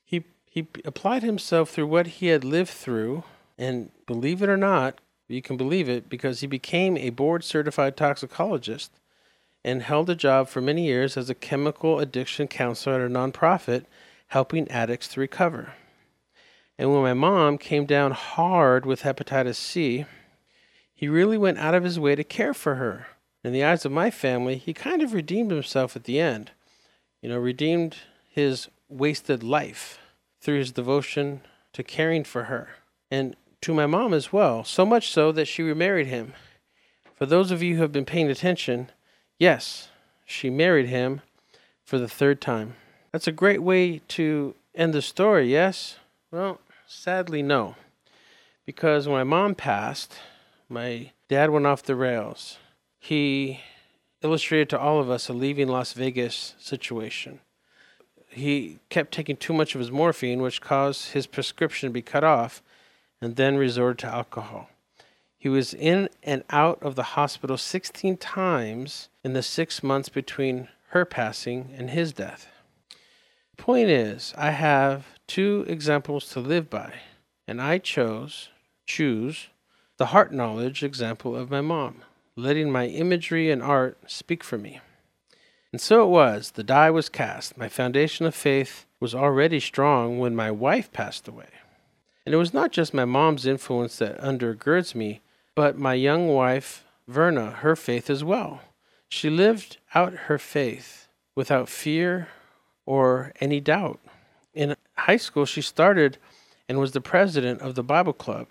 He, 0.04 0.24
he 0.50 0.66
applied 0.84 1.22
himself 1.22 1.70
through 1.70 1.87
what 1.87 2.06
he 2.06 2.26
had 2.26 2.44
lived 2.44 2.70
through, 2.70 3.24
and 3.56 3.90
believe 4.06 4.42
it 4.42 4.48
or 4.48 4.56
not, 4.56 4.98
you 5.26 5.42
can 5.42 5.56
believe 5.56 5.88
it 5.88 6.08
because 6.08 6.40
he 6.40 6.46
became 6.46 6.96
a 6.96 7.11
board 7.11 7.44
certified 7.44 7.96
toxicologist 7.96 8.90
and 9.64 9.82
held 9.82 10.08
a 10.08 10.14
job 10.14 10.48
for 10.48 10.61
many 10.61 10.87
years 10.87 11.16
as 11.16 11.28
a 11.28 11.34
chemical 11.34 11.98
addiction 11.98 12.48
counselor 12.48 12.96
at 12.96 13.11
a 13.11 13.12
nonprofit 13.12 13.84
helping 14.28 14.70
addicts 14.70 15.08
to 15.08 15.20
recover. 15.20 15.74
And 16.78 16.92
when 16.92 17.02
my 17.02 17.14
mom 17.14 17.58
came 17.58 17.87
down 17.87 18.12
hard 18.12 18.87
with 18.87 19.02
hepatitis 19.02 19.56
C, 19.56 20.06
he 20.98 21.06
really 21.06 21.38
went 21.38 21.58
out 21.58 21.76
of 21.76 21.84
his 21.84 21.96
way 21.96 22.16
to 22.16 22.24
care 22.24 22.52
for 22.52 22.74
her. 22.74 23.06
In 23.44 23.52
the 23.52 23.62
eyes 23.62 23.84
of 23.84 23.92
my 23.92 24.11
family, 24.11 24.56
he 24.56 24.74
kind 24.74 25.00
of 25.00 25.12
redeemed 25.12 25.52
himself 25.52 25.94
at 25.94 26.02
the 26.02 26.18
end. 26.18 26.50
You 27.22 27.28
know, 27.28 27.38
redeemed 27.38 27.98
his 28.28 28.66
wasted 28.88 29.44
life 29.44 30.00
through 30.40 30.58
his 30.58 30.72
devotion 30.72 31.42
to 31.72 31.84
caring 31.84 32.24
for 32.24 32.44
her 32.44 32.70
and 33.12 33.37
to 33.61 33.72
my 33.72 33.87
mom 33.87 34.12
as 34.12 34.32
well, 34.32 34.64
so 34.64 34.84
much 34.84 35.12
so 35.12 35.30
that 35.30 35.46
she 35.46 35.62
remarried 35.62 36.08
him. 36.08 36.32
For 37.14 37.26
those 37.26 37.52
of 37.52 37.62
you 37.62 37.76
who 37.76 37.82
have 37.82 37.92
been 37.92 38.04
paying 38.04 38.28
attention, 38.28 38.90
Yes, 39.38 39.90
she 40.26 40.50
married 40.50 40.87
him 40.87 41.20
for 41.84 41.96
the 42.00 42.08
third 42.08 42.40
time. 42.40 42.74
That's 43.12 43.28
a 43.28 43.32
great 43.32 43.62
way 43.62 44.00
to 44.08 44.56
end 44.74 44.92
the 44.92 45.00
story, 45.00 45.52
yes? 45.52 45.96
Well, 46.32 46.58
sadly, 46.88 47.40
no. 47.40 47.76
Because 48.66 49.06
when 49.06 49.16
my 49.16 49.22
mom 49.22 49.54
passed, 49.54 50.16
my 50.68 51.12
dad 51.28 51.50
went 51.50 51.66
off 51.66 51.83
the 51.83 51.96
rails. 51.96 52.59
He 52.98 53.61
illustrated 54.22 54.68
to 54.70 54.78
all 54.78 55.00
of 55.00 55.11
us 55.11 55.28
a 55.28 55.33
leaving 55.33 55.68
Las 55.68 55.92
Vegas 55.92 56.54
situation. 56.59 57.40
He 58.28 58.78
kept 58.90 59.12
taking 59.12 59.37
too 59.37 59.52
much 59.52 59.74
of 59.74 59.81
his 59.81 59.90
morphine, 59.90 60.42
which 60.42 60.61
caused 60.61 61.12
his 61.12 61.26
prescription 61.26 61.88
to 61.88 61.92
be 61.92 62.02
cut 62.02 62.24
off, 62.24 62.62
and 63.20 63.37
then 63.37 63.57
resorted 63.57 63.98
to 63.98 64.07
alcohol. 64.07 64.68
He 65.38 65.48
was 65.48 65.72
in 65.72 66.09
and 66.22 66.42
out 66.50 66.83
of 66.83 66.96
the 66.96 67.14
hospital 67.14 67.57
16 67.57 68.16
times 68.16 69.09
in 69.24 69.33
the 69.33 69.42
six 69.42 69.83
months 69.83 70.09
between 70.09 70.68
her 70.88 71.04
passing 71.04 71.72
and 71.76 71.90
his 71.90 72.12
death. 72.12 72.48
Point 73.57 73.88
is, 73.88 74.35
I 74.37 74.50
have 74.50 75.07
two 75.26 75.64
examples 75.68 76.28
to 76.31 76.40
live 76.40 76.68
by, 76.68 76.94
and 77.46 77.62
I 77.62 77.78
chose, 77.78 78.48
choose, 78.87 79.48
the 79.98 80.06
heart 80.06 80.32
knowledge 80.32 80.82
example 80.84 81.37
of 81.37 81.50
my 81.50 81.61
mom, 81.61 82.02
letting 82.37 82.70
my 82.70 82.87
imagery 82.87 83.50
and 83.50 83.62
art 83.62 83.98
speak 84.06 84.44
for 84.44 84.56
me. 84.56 84.80
And 85.72 85.80
so 85.80 86.04
it 86.04 86.08
was, 86.08 86.52
the 86.52 86.62
die 86.62 86.90
was 86.90 87.08
cast. 87.08 87.58
My 87.58 87.68
foundation 87.68 88.24
of 88.24 88.34
faith 88.34 88.87
was 89.00 89.14
already 89.14 89.61
strong 89.61 90.18
when 90.18 90.34
my 90.34 90.50
wife 90.50 90.90
passed 90.92 91.28
away. 91.28 91.48
And 92.24 92.34
it 92.34 92.38
was 92.38 92.54
not 92.54 92.72
just 92.72 92.94
my 92.94 93.04
mom's 93.04 93.44
influence 93.44 93.96
that 93.98 94.20
undergirds 94.20 94.94
me, 94.94 95.20
but 95.54 95.78
my 95.78 95.94
young 95.94 96.28
wife, 96.28 96.84
Verna, 97.08 97.50
her 97.50 97.74
faith 97.74 98.08
as 98.08 98.22
well. 98.22 98.61
She 99.08 99.28
lived 99.28 99.78
out 99.94 100.12
her 100.12 100.38
faith 100.38 101.08
without 101.34 101.68
fear 101.68 102.28
or 102.87 103.32
any 103.40 103.61
doubt. 103.61 103.98
In 104.54 104.76
high 104.96 105.16
school, 105.16 105.44
she 105.44 105.62
started 105.62 106.18
and 106.68 106.78
was 106.78 106.92
the 106.92 107.00
president 107.00 107.62
of 107.62 107.74
the 107.74 107.82
Bible 107.82 108.12
Club, 108.12 108.48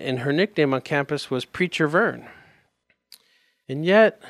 and 0.00 0.18
her 0.20 0.32
nickname 0.32 0.74
on 0.74 0.80
campus 0.80 1.30
was 1.30 1.44
Preacher 1.44 1.88
Vern. 1.88 2.26
And 3.68 3.84
yet, 3.84 4.20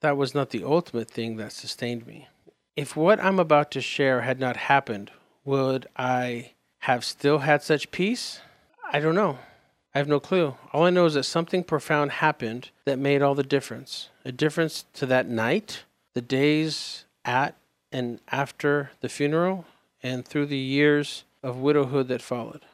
that 0.00 0.16
was 0.16 0.34
not 0.34 0.50
the 0.50 0.64
ultimate 0.64 1.10
thing 1.10 1.36
that 1.36 1.52
sustained 1.52 2.06
me. 2.06 2.28
If 2.76 2.96
what 2.96 3.20
I'm 3.20 3.38
about 3.38 3.70
to 3.72 3.80
share 3.80 4.22
had 4.22 4.40
not 4.40 4.56
happened, 4.56 5.10
would 5.44 5.86
I 5.96 6.52
have 6.80 7.04
still 7.04 7.38
had 7.38 7.62
such 7.62 7.90
peace? 7.90 8.40
I 8.92 9.00
don't 9.00 9.14
know. 9.14 9.38
I 9.94 9.98
have 9.98 10.08
no 10.08 10.18
clue. 10.20 10.56
All 10.72 10.84
I 10.84 10.90
know 10.90 11.06
is 11.06 11.14
that 11.14 11.22
something 11.22 11.62
profound 11.62 12.12
happened 12.12 12.70
that 12.84 12.98
made 12.98 13.22
all 13.22 13.34
the 13.34 13.44
difference. 13.44 14.08
A 14.24 14.32
difference 14.32 14.84
to 14.94 15.06
that 15.06 15.28
night, 15.28 15.84
the 16.14 16.20
days 16.20 17.04
at 17.24 17.56
and 17.92 18.20
after 18.30 18.90
the 19.00 19.08
funeral, 19.08 19.66
and 20.02 20.26
through 20.26 20.46
the 20.46 20.58
years 20.58 21.24
of 21.42 21.58
widowhood 21.58 22.08
that 22.08 22.20
followed. 22.20 22.64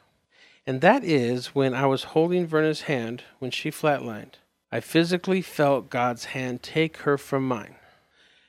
And 0.65 0.81
that 0.81 1.03
is 1.03 1.47
when 1.47 1.73
I 1.73 1.85
was 1.85 2.03
holding 2.03 2.45
Verna's 2.45 2.81
hand 2.81 3.23
when 3.39 3.51
she 3.51 3.71
flatlined. 3.71 4.35
I 4.71 4.79
physically 4.79 5.41
felt 5.41 5.89
God's 5.89 6.25
hand 6.25 6.63
take 6.63 6.97
her 6.97 7.17
from 7.17 7.47
mine. 7.47 7.75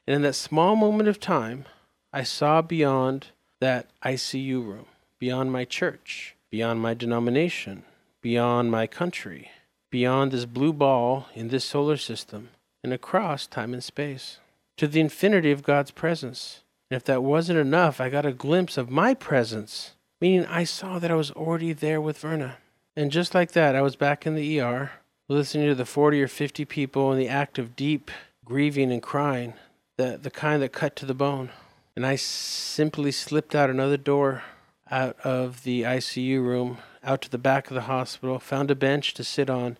And 0.06 0.16
in 0.16 0.22
that 0.22 0.34
small 0.34 0.76
moment 0.76 1.08
of 1.08 1.18
time, 1.18 1.64
I 2.12 2.22
saw 2.22 2.62
beyond 2.62 3.28
that 3.60 3.86
ICU 4.04 4.64
room, 4.66 4.86
beyond 5.18 5.52
my 5.52 5.64
church, 5.64 6.36
beyond 6.50 6.80
my 6.80 6.94
denomination, 6.94 7.84
beyond 8.20 8.70
my 8.70 8.86
country, 8.86 9.50
beyond 9.90 10.32
this 10.32 10.44
blue 10.44 10.72
ball 10.72 11.28
in 11.34 11.48
this 11.48 11.64
solar 11.64 11.96
system 11.96 12.50
and 12.82 12.92
across 12.92 13.46
time 13.46 13.72
and 13.72 13.82
space 13.82 14.38
to 14.76 14.86
the 14.86 15.00
infinity 15.00 15.50
of 15.50 15.62
God's 15.62 15.90
presence. 15.90 16.62
And 16.90 16.96
if 16.96 17.04
that 17.04 17.22
wasn't 17.22 17.58
enough, 17.58 18.00
I 18.00 18.08
got 18.08 18.26
a 18.26 18.32
glimpse 18.32 18.76
of 18.76 18.90
my 18.90 19.14
presence, 19.14 19.92
meaning 20.22 20.46
I 20.46 20.62
saw 20.62 21.00
that 21.00 21.10
I 21.10 21.16
was 21.16 21.32
already 21.32 21.72
there 21.72 22.00
with 22.00 22.18
Verna. 22.18 22.58
And 22.94 23.10
just 23.10 23.34
like 23.34 23.50
that, 23.52 23.74
I 23.74 23.82
was 23.82 23.96
back 23.96 24.24
in 24.24 24.36
the 24.36 24.60
ER, 24.60 24.92
listening 25.26 25.66
to 25.66 25.74
the 25.74 25.84
40 25.84 26.22
or 26.22 26.28
50 26.28 26.64
people 26.64 27.10
in 27.10 27.18
the 27.18 27.28
act 27.28 27.58
of 27.58 27.74
deep 27.74 28.08
grieving 28.44 28.92
and 28.92 29.02
crying, 29.02 29.54
the, 29.96 30.20
the 30.22 30.30
kind 30.30 30.62
that 30.62 30.72
cut 30.72 30.94
to 30.94 31.06
the 31.06 31.12
bone. 31.12 31.50
And 31.96 32.06
I 32.06 32.14
simply 32.14 33.10
slipped 33.10 33.56
out 33.56 33.68
another 33.68 33.96
door 33.96 34.44
out 34.88 35.18
of 35.24 35.64
the 35.64 35.82
ICU 35.82 36.40
room, 36.40 36.78
out 37.02 37.20
to 37.22 37.28
the 37.28 37.36
back 37.36 37.68
of 37.68 37.74
the 37.74 37.82
hospital, 37.82 38.38
found 38.38 38.70
a 38.70 38.76
bench 38.76 39.14
to 39.14 39.24
sit 39.24 39.50
on, 39.50 39.76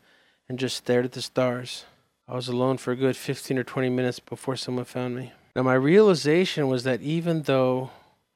and 0.48 0.58
just 0.58 0.76
stared 0.76 1.04
at 1.04 1.12
the 1.12 1.22
stars. 1.22 1.84
I 2.26 2.34
was 2.34 2.48
alone 2.48 2.78
for 2.78 2.90
a 2.90 2.96
good 2.96 3.16
15 3.16 3.58
or 3.58 3.64
20 3.64 3.90
minutes 3.90 4.18
before 4.18 4.56
someone 4.56 4.86
found 4.86 5.14
me. 5.14 5.34
Now, 5.54 5.62
my 5.62 5.74
realization 5.74 6.66
was 6.66 6.82
that 6.82 7.00
even 7.00 7.42
though 7.42 7.90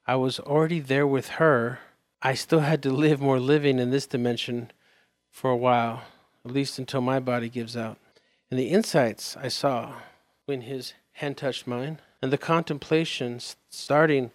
I 0.05 0.15
was 0.15 0.39
already 0.39 0.79
there 0.79 1.05
with 1.05 1.27
her, 1.31 1.79
I 2.21 2.33
still 2.33 2.61
had 2.61 2.81
to 2.83 2.89
live 2.89 3.21
more 3.21 3.39
living 3.39 3.77
in 3.77 3.91
this 3.91 4.07
dimension 4.07 4.71
for 5.29 5.51
a 5.51 5.55
while, 5.55 6.03
at 6.43 6.51
least 6.51 6.79
until 6.79 7.01
my 7.01 7.19
body 7.19 7.47
gives 7.47 7.77
out. 7.77 7.99
And 8.49 8.59
the 8.59 8.69
insights 8.69 9.37
I 9.37 9.49
saw 9.49 9.93
when 10.45 10.61
his 10.61 10.93
hand 11.13 11.37
touched 11.37 11.67
mine, 11.67 11.99
and 12.21 12.33
the 12.33 12.37
contemplation 12.37 13.39
starting 13.69 14.31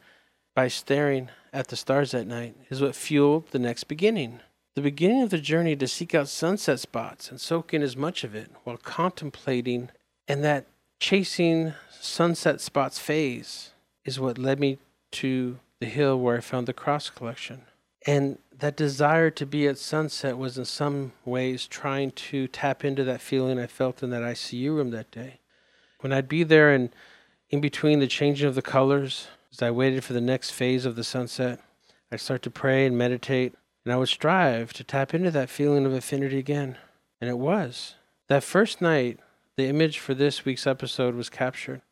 by 0.55 0.69
staring 0.69 1.31
at 1.53 1.69
the 1.69 1.77
stars 1.77 2.15
at 2.15 2.27
night, 2.27 2.55
is 2.71 2.81
what 2.81 2.95
fueled 2.95 3.49
the 3.51 3.59
next 3.59 3.85
beginning. 3.85 4.41
The 4.75 4.83
beginning 4.83 5.23
of 5.23 5.31
the 5.31 5.39
journey 5.39 5.75
to 5.77 5.89
seek 5.89 6.15
out 6.15 6.29
sunset 6.29 6.79
spots 6.79 7.31
and 7.31 7.41
soak 7.41 7.75
in 7.75 7.83
as 7.83 7.97
much 7.97 8.23
of 8.23 8.35
it 8.35 8.51
while 8.65 8.77
contemplating, 8.77 9.91
and 10.29 10.45
that 10.45 10.67
chasing 11.01 11.75
sunset 11.91 12.61
spots 12.61 12.99
phase 12.99 13.71
is 14.05 14.21
what 14.21 14.39
led 14.39 14.61
me 14.61 14.79
to 15.11 15.59
the 15.81 15.87
hill 15.87 16.19
where 16.19 16.37
I 16.37 16.41
found 16.41 16.69
the 16.69 16.73
cross 16.73 17.11
collection. 17.11 17.63
And 18.07 18.39
that 18.59 18.77
desire 18.77 19.31
to 19.31 19.47
be 19.47 19.67
at 19.67 19.79
sunset 19.79 20.39
was 20.39 20.59
in 20.59 20.65
some 20.65 21.13
ways 21.25 21.67
trying 21.67 22.11
to 22.13 22.47
tap 22.49 22.85
into 22.85 23.05
that 23.05 23.21
feeling 23.21 23.59
I 23.59 23.67
felt 23.67 24.03
in 24.03 24.11
that 24.11 24.23
ICU 24.23 24.75
room 24.77 24.91
that 24.91 25.11
day. 25.11 25.41
When 26.01 26.13
I'd 26.13 26.29
be 26.29 26.43
there 26.43 26.73
and 26.73 26.91
in 27.51 27.61
between 27.61 28.01
the 28.01 28.07
changing 28.07 28.49
of 28.49 28.55
the 28.55 28.63
colors, 28.63 29.29
as 29.53 29.63
I 29.63 29.71
waited 29.71 30.03
for 30.05 30.15
the 30.15 30.21
next 30.21 30.51
phase 30.51 30.85
of 30.85 30.97
the 30.97 31.05
sunset, 31.05 31.61
I'd 32.11 32.21
start 32.21 32.43
to 32.43 32.51
pray 32.51 32.87
and 32.87 32.97
meditate, 32.97 33.55
and 33.85 33.93
I 33.93 33.97
would 33.97 34.09
strive 34.09 34.73
to 34.75 34.85
tap 34.85 35.15
into 35.15 35.31
that 35.31 35.51
feeling 35.51 35.85
of 35.87 35.93
affinity 35.93 36.39
again. 36.39 36.79
And 37.21 37.31
it 37.31 37.39
was. 37.39 37.95
That 38.29 38.43
first 38.43 38.81
night, 38.81 39.21
the 39.57 39.69
image 39.69 39.99
for 39.99 40.15
this 40.15 40.45
week's 40.45 40.67
episode 40.67 41.15
was 41.15 41.29
captured. 41.29 41.83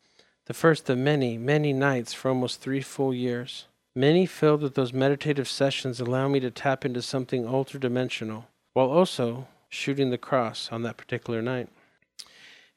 The 0.45 0.53
first 0.53 0.89
of 0.89 0.97
many, 0.97 1.37
many 1.37 1.73
nights 1.73 2.13
for 2.13 2.29
almost 2.29 2.59
three 2.59 2.81
full 2.81 3.13
years. 3.13 3.65
Many 3.95 4.25
filled 4.25 4.61
with 4.61 4.75
those 4.75 4.93
meditative 4.93 5.49
sessions 5.49 5.99
allow 5.99 6.29
me 6.29 6.39
to 6.39 6.49
tap 6.49 6.85
into 6.85 7.01
something 7.01 7.45
ultra 7.45 7.77
dimensional, 7.77 8.47
while 8.73 8.89
also 8.89 9.47
shooting 9.67 10.11
the 10.11 10.17
cross 10.17 10.69
on 10.71 10.83
that 10.83 10.95
particular 10.95 11.41
night. 11.41 11.67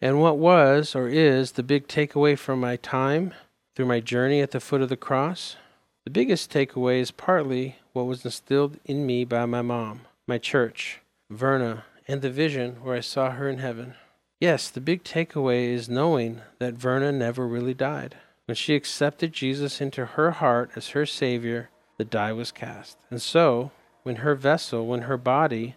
And 0.00 0.20
what 0.20 0.38
was 0.38 0.96
or 0.96 1.08
is 1.08 1.52
the 1.52 1.62
big 1.62 1.86
takeaway 1.86 2.36
from 2.36 2.58
my 2.58 2.76
time 2.76 3.32
through 3.76 3.86
my 3.86 4.00
journey 4.00 4.40
at 4.40 4.50
the 4.50 4.58
foot 4.58 4.82
of 4.82 4.88
the 4.88 4.96
cross? 4.96 5.56
The 6.04 6.10
biggest 6.10 6.52
takeaway 6.52 6.98
is 6.98 7.12
partly 7.12 7.76
what 7.92 8.06
was 8.06 8.24
instilled 8.24 8.78
in 8.84 9.06
me 9.06 9.24
by 9.24 9.46
my 9.46 9.62
mom, 9.62 10.02
my 10.26 10.38
church, 10.38 11.00
Verna, 11.30 11.84
and 12.08 12.22
the 12.22 12.30
vision 12.30 12.78
where 12.82 12.96
I 12.96 13.00
saw 13.00 13.30
her 13.30 13.48
in 13.48 13.58
heaven. 13.58 13.94
Yes, 14.40 14.68
the 14.68 14.80
big 14.80 15.04
takeaway 15.04 15.68
is 15.68 15.88
knowing 15.88 16.40
that 16.58 16.74
Verna 16.74 17.12
never 17.12 17.46
really 17.46 17.72
died. 17.72 18.16
When 18.46 18.54
she 18.54 18.74
accepted 18.74 19.32
Jesus 19.32 19.80
into 19.80 20.04
her 20.04 20.32
heart 20.32 20.72
as 20.76 20.90
her 20.90 21.06
Savior, 21.06 21.70
the 21.96 22.04
die 22.04 22.32
was 22.32 22.52
cast. 22.52 22.98
And 23.10 23.22
so, 23.22 23.70
when 24.02 24.16
her 24.16 24.34
vessel, 24.34 24.86
when 24.86 25.02
her 25.02 25.16
body 25.16 25.76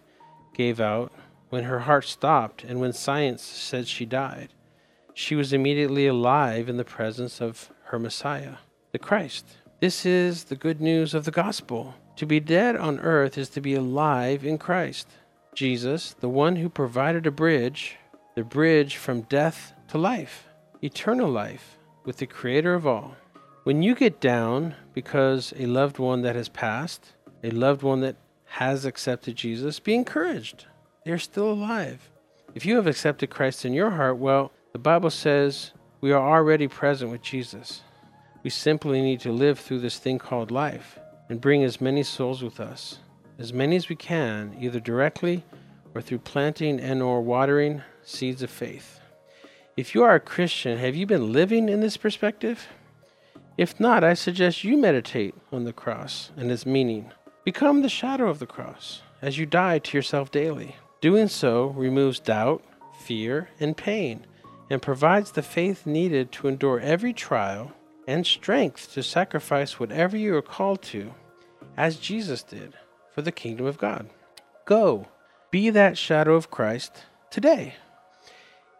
gave 0.54 0.78
out, 0.78 1.10
when 1.48 1.64
her 1.64 1.80
heart 1.80 2.04
stopped, 2.04 2.64
and 2.64 2.78
when 2.78 2.92
science 2.92 3.42
said 3.42 3.88
she 3.88 4.04
died, 4.04 4.50
she 5.14 5.34
was 5.34 5.54
immediately 5.54 6.06
alive 6.06 6.68
in 6.68 6.76
the 6.76 6.84
presence 6.84 7.40
of 7.40 7.70
her 7.84 7.98
Messiah, 7.98 8.56
the 8.92 8.98
Christ. 8.98 9.46
This 9.80 10.04
is 10.04 10.44
the 10.44 10.56
good 10.56 10.80
news 10.80 11.14
of 11.14 11.24
the 11.24 11.30
gospel. 11.30 11.94
To 12.16 12.26
be 12.26 12.38
dead 12.38 12.76
on 12.76 13.00
earth 13.00 13.38
is 13.38 13.48
to 13.50 13.62
be 13.62 13.74
alive 13.76 14.44
in 14.44 14.58
Christ. 14.58 15.08
Jesus, 15.54 16.14
the 16.20 16.28
one 16.28 16.56
who 16.56 16.68
provided 16.68 17.26
a 17.26 17.30
bridge, 17.30 17.96
the 18.34 18.44
bridge 18.44 18.96
from 18.96 19.22
death 19.22 19.72
to 19.88 19.96
life, 19.96 20.44
eternal 20.82 21.30
life, 21.30 21.77
with 22.08 22.16
the 22.16 22.26
Creator 22.26 22.72
of 22.72 22.86
all. 22.86 23.16
When 23.64 23.82
you 23.82 23.94
get 23.94 24.18
down 24.18 24.74
because 24.94 25.52
a 25.58 25.66
loved 25.66 25.98
one 25.98 26.22
that 26.22 26.36
has 26.36 26.48
passed, 26.48 27.12
a 27.44 27.50
loved 27.50 27.82
one 27.82 28.00
that 28.00 28.16
has 28.46 28.86
accepted 28.86 29.36
Jesus, 29.36 29.78
be 29.78 29.94
encouraged. 29.94 30.64
They're 31.04 31.18
still 31.18 31.52
alive. 31.52 32.08
If 32.54 32.64
you 32.64 32.76
have 32.76 32.86
accepted 32.86 33.28
Christ 33.28 33.66
in 33.66 33.74
your 33.74 33.90
heart, 33.90 34.16
well, 34.16 34.52
the 34.72 34.78
Bible 34.78 35.10
says 35.10 35.72
we 36.00 36.10
are 36.10 36.26
already 36.26 36.66
present 36.66 37.10
with 37.10 37.20
Jesus. 37.20 37.82
We 38.42 38.48
simply 38.48 39.02
need 39.02 39.20
to 39.20 39.30
live 39.30 39.58
through 39.58 39.80
this 39.80 39.98
thing 39.98 40.18
called 40.18 40.50
life 40.50 40.98
and 41.28 41.42
bring 41.42 41.62
as 41.62 41.78
many 41.78 42.02
souls 42.02 42.42
with 42.42 42.58
us, 42.58 43.00
as 43.38 43.52
many 43.52 43.76
as 43.76 43.90
we 43.90 43.96
can, 43.96 44.56
either 44.58 44.80
directly 44.80 45.44
or 45.94 46.00
through 46.00 46.20
planting 46.20 46.80
and 46.80 47.02
or 47.02 47.20
watering 47.20 47.82
seeds 48.02 48.42
of 48.42 48.48
faith. 48.48 48.97
If 49.78 49.94
you 49.94 50.02
are 50.02 50.16
a 50.16 50.18
Christian, 50.18 50.76
have 50.78 50.96
you 50.96 51.06
been 51.06 51.32
living 51.32 51.68
in 51.68 51.78
this 51.78 51.96
perspective? 51.96 52.66
If 53.56 53.78
not, 53.78 54.02
I 54.02 54.14
suggest 54.14 54.64
you 54.64 54.76
meditate 54.76 55.36
on 55.52 55.62
the 55.62 55.72
cross 55.72 56.32
and 56.36 56.50
its 56.50 56.66
meaning. 56.66 57.12
Become 57.44 57.82
the 57.82 57.88
shadow 57.88 58.28
of 58.28 58.40
the 58.40 58.46
cross 58.46 59.02
as 59.22 59.38
you 59.38 59.46
die 59.46 59.78
to 59.78 59.96
yourself 59.96 60.32
daily. 60.32 60.74
Doing 61.00 61.28
so 61.28 61.68
removes 61.68 62.18
doubt, 62.18 62.64
fear, 63.02 63.50
and 63.60 63.76
pain, 63.76 64.26
and 64.68 64.82
provides 64.82 65.30
the 65.30 65.42
faith 65.42 65.86
needed 65.86 66.32
to 66.32 66.48
endure 66.48 66.80
every 66.80 67.12
trial 67.12 67.70
and 68.08 68.26
strength 68.26 68.92
to 68.94 69.02
sacrifice 69.04 69.78
whatever 69.78 70.16
you 70.16 70.34
are 70.34 70.42
called 70.42 70.82
to, 70.90 71.14
as 71.76 71.98
Jesus 71.98 72.42
did, 72.42 72.74
for 73.14 73.22
the 73.22 73.30
kingdom 73.30 73.66
of 73.66 73.78
God. 73.78 74.10
Go, 74.64 75.06
be 75.52 75.70
that 75.70 75.96
shadow 75.96 76.34
of 76.34 76.50
Christ 76.50 77.04
today. 77.30 77.76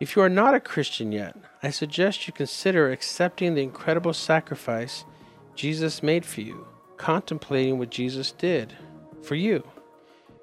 If 0.00 0.14
you 0.14 0.22
are 0.22 0.28
not 0.28 0.54
a 0.54 0.60
Christian 0.60 1.10
yet, 1.10 1.34
I 1.60 1.70
suggest 1.70 2.28
you 2.28 2.32
consider 2.32 2.92
accepting 2.92 3.54
the 3.54 3.64
incredible 3.64 4.12
sacrifice 4.12 5.04
Jesus 5.56 6.04
made 6.04 6.24
for 6.24 6.40
you, 6.40 6.68
contemplating 6.96 7.78
what 7.78 7.90
Jesus 7.90 8.30
did 8.30 8.74
for 9.22 9.34
you. 9.34 9.64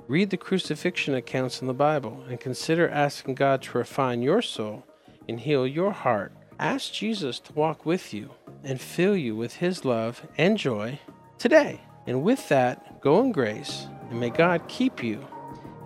Read 0.09 0.29
the 0.29 0.35
crucifixion 0.35 1.15
accounts 1.15 1.61
in 1.61 1.67
the 1.67 1.73
Bible 1.73 2.25
and 2.27 2.37
consider 2.37 2.89
asking 2.89 3.35
God 3.35 3.61
to 3.61 3.77
refine 3.77 4.21
your 4.21 4.41
soul 4.41 4.85
and 5.29 5.39
heal 5.39 5.65
your 5.65 5.93
heart. 5.93 6.33
Ask 6.59 6.91
Jesus 6.91 7.39
to 7.39 7.53
walk 7.53 7.85
with 7.85 8.13
you 8.13 8.31
and 8.65 8.79
fill 8.79 9.15
you 9.15 9.37
with 9.37 9.55
His 9.55 9.85
love 9.85 10.27
and 10.37 10.57
joy 10.57 10.99
today. 11.37 11.79
And 12.05 12.23
with 12.23 12.49
that, 12.49 12.99
go 12.99 13.21
in 13.21 13.31
grace, 13.31 13.87
and 14.09 14.19
may 14.19 14.31
God 14.31 14.67
keep 14.67 15.01
you 15.01 15.25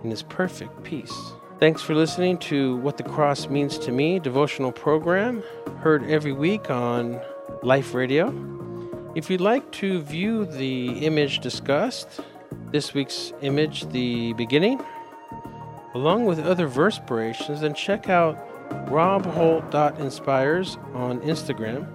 in 0.02 0.10
His 0.10 0.24
perfect 0.24 0.82
peace. 0.82 1.32
Thanks 1.60 1.82
for 1.82 1.94
listening 1.94 2.38
to 2.38 2.76
What 2.76 2.96
the 2.96 3.02
Cross 3.02 3.50
Means 3.50 3.76
to 3.80 3.92
Me 3.92 4.18
devotional 4.18 4.72
program, 4.72 5.42
heard 5.80 6.02
every 6.08 6.32
week 6.32 6.70
on 6.70 7.20
Life 7.62 7.92
Radio. 7.92 8.32
If 9.14 9.28
you'd 9.28 9.42
like 9.42 9.70
to 9.72 10.00
view 10.00 10.46
the 10.46 11.04
image 11.04 11.40
discussed, 11.40 12.22
this 12.70 12.94
week's 12.94 13.34
image, 13.42 13.86
the 13.90 14.32
beginning, 14.32 14.80
along 15.92 16.24
with 16.24 16.38
other 16.38 16.66
verspirations, 16.66 17.60
then 17.60 17.74
check 17.74 18.08
out 18.08 18.38
robholt.inspires 18.86 20.78
on 20.94 21.20
Instagram. 21.20 21.86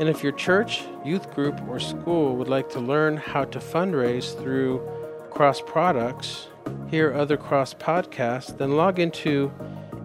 And 0.00 0.08
if 0.08 0.22
your 0.22 0.32
church, 0.32 0.84
youth 1.04 1.34
group, 1.34 1.60
or 1.68 1.78
school 1.78 2.34
would 2.36 2.48
like 2.48 2.70
to 2.70 2.80
learn 2.80 3.18
how 3.18 3.44
to 3.44 3.58
fundraise 3.58 4.34
through 4.40 4.80
cross 5.30 5.60
products, 5.60 6.46
hear 6.92 7.14
other 7.14 7.38
cross 7.38 7.72
podcasts, 7.72 8.54
then 8.58 8.76
log 8.76 8.98
into 8.98 9.50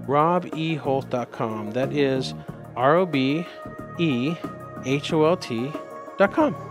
robeholt.com. 0.08 1.71
That 1.71 1.91
is 1.91 2.34
R 2.78 2.95
O 2.95 3.06
B 3.06 3.45
E 4.00 4.36
H 4.86 5.12
O 5.12 5.26
L 5.26 5.36
T.com. 5.36 6.66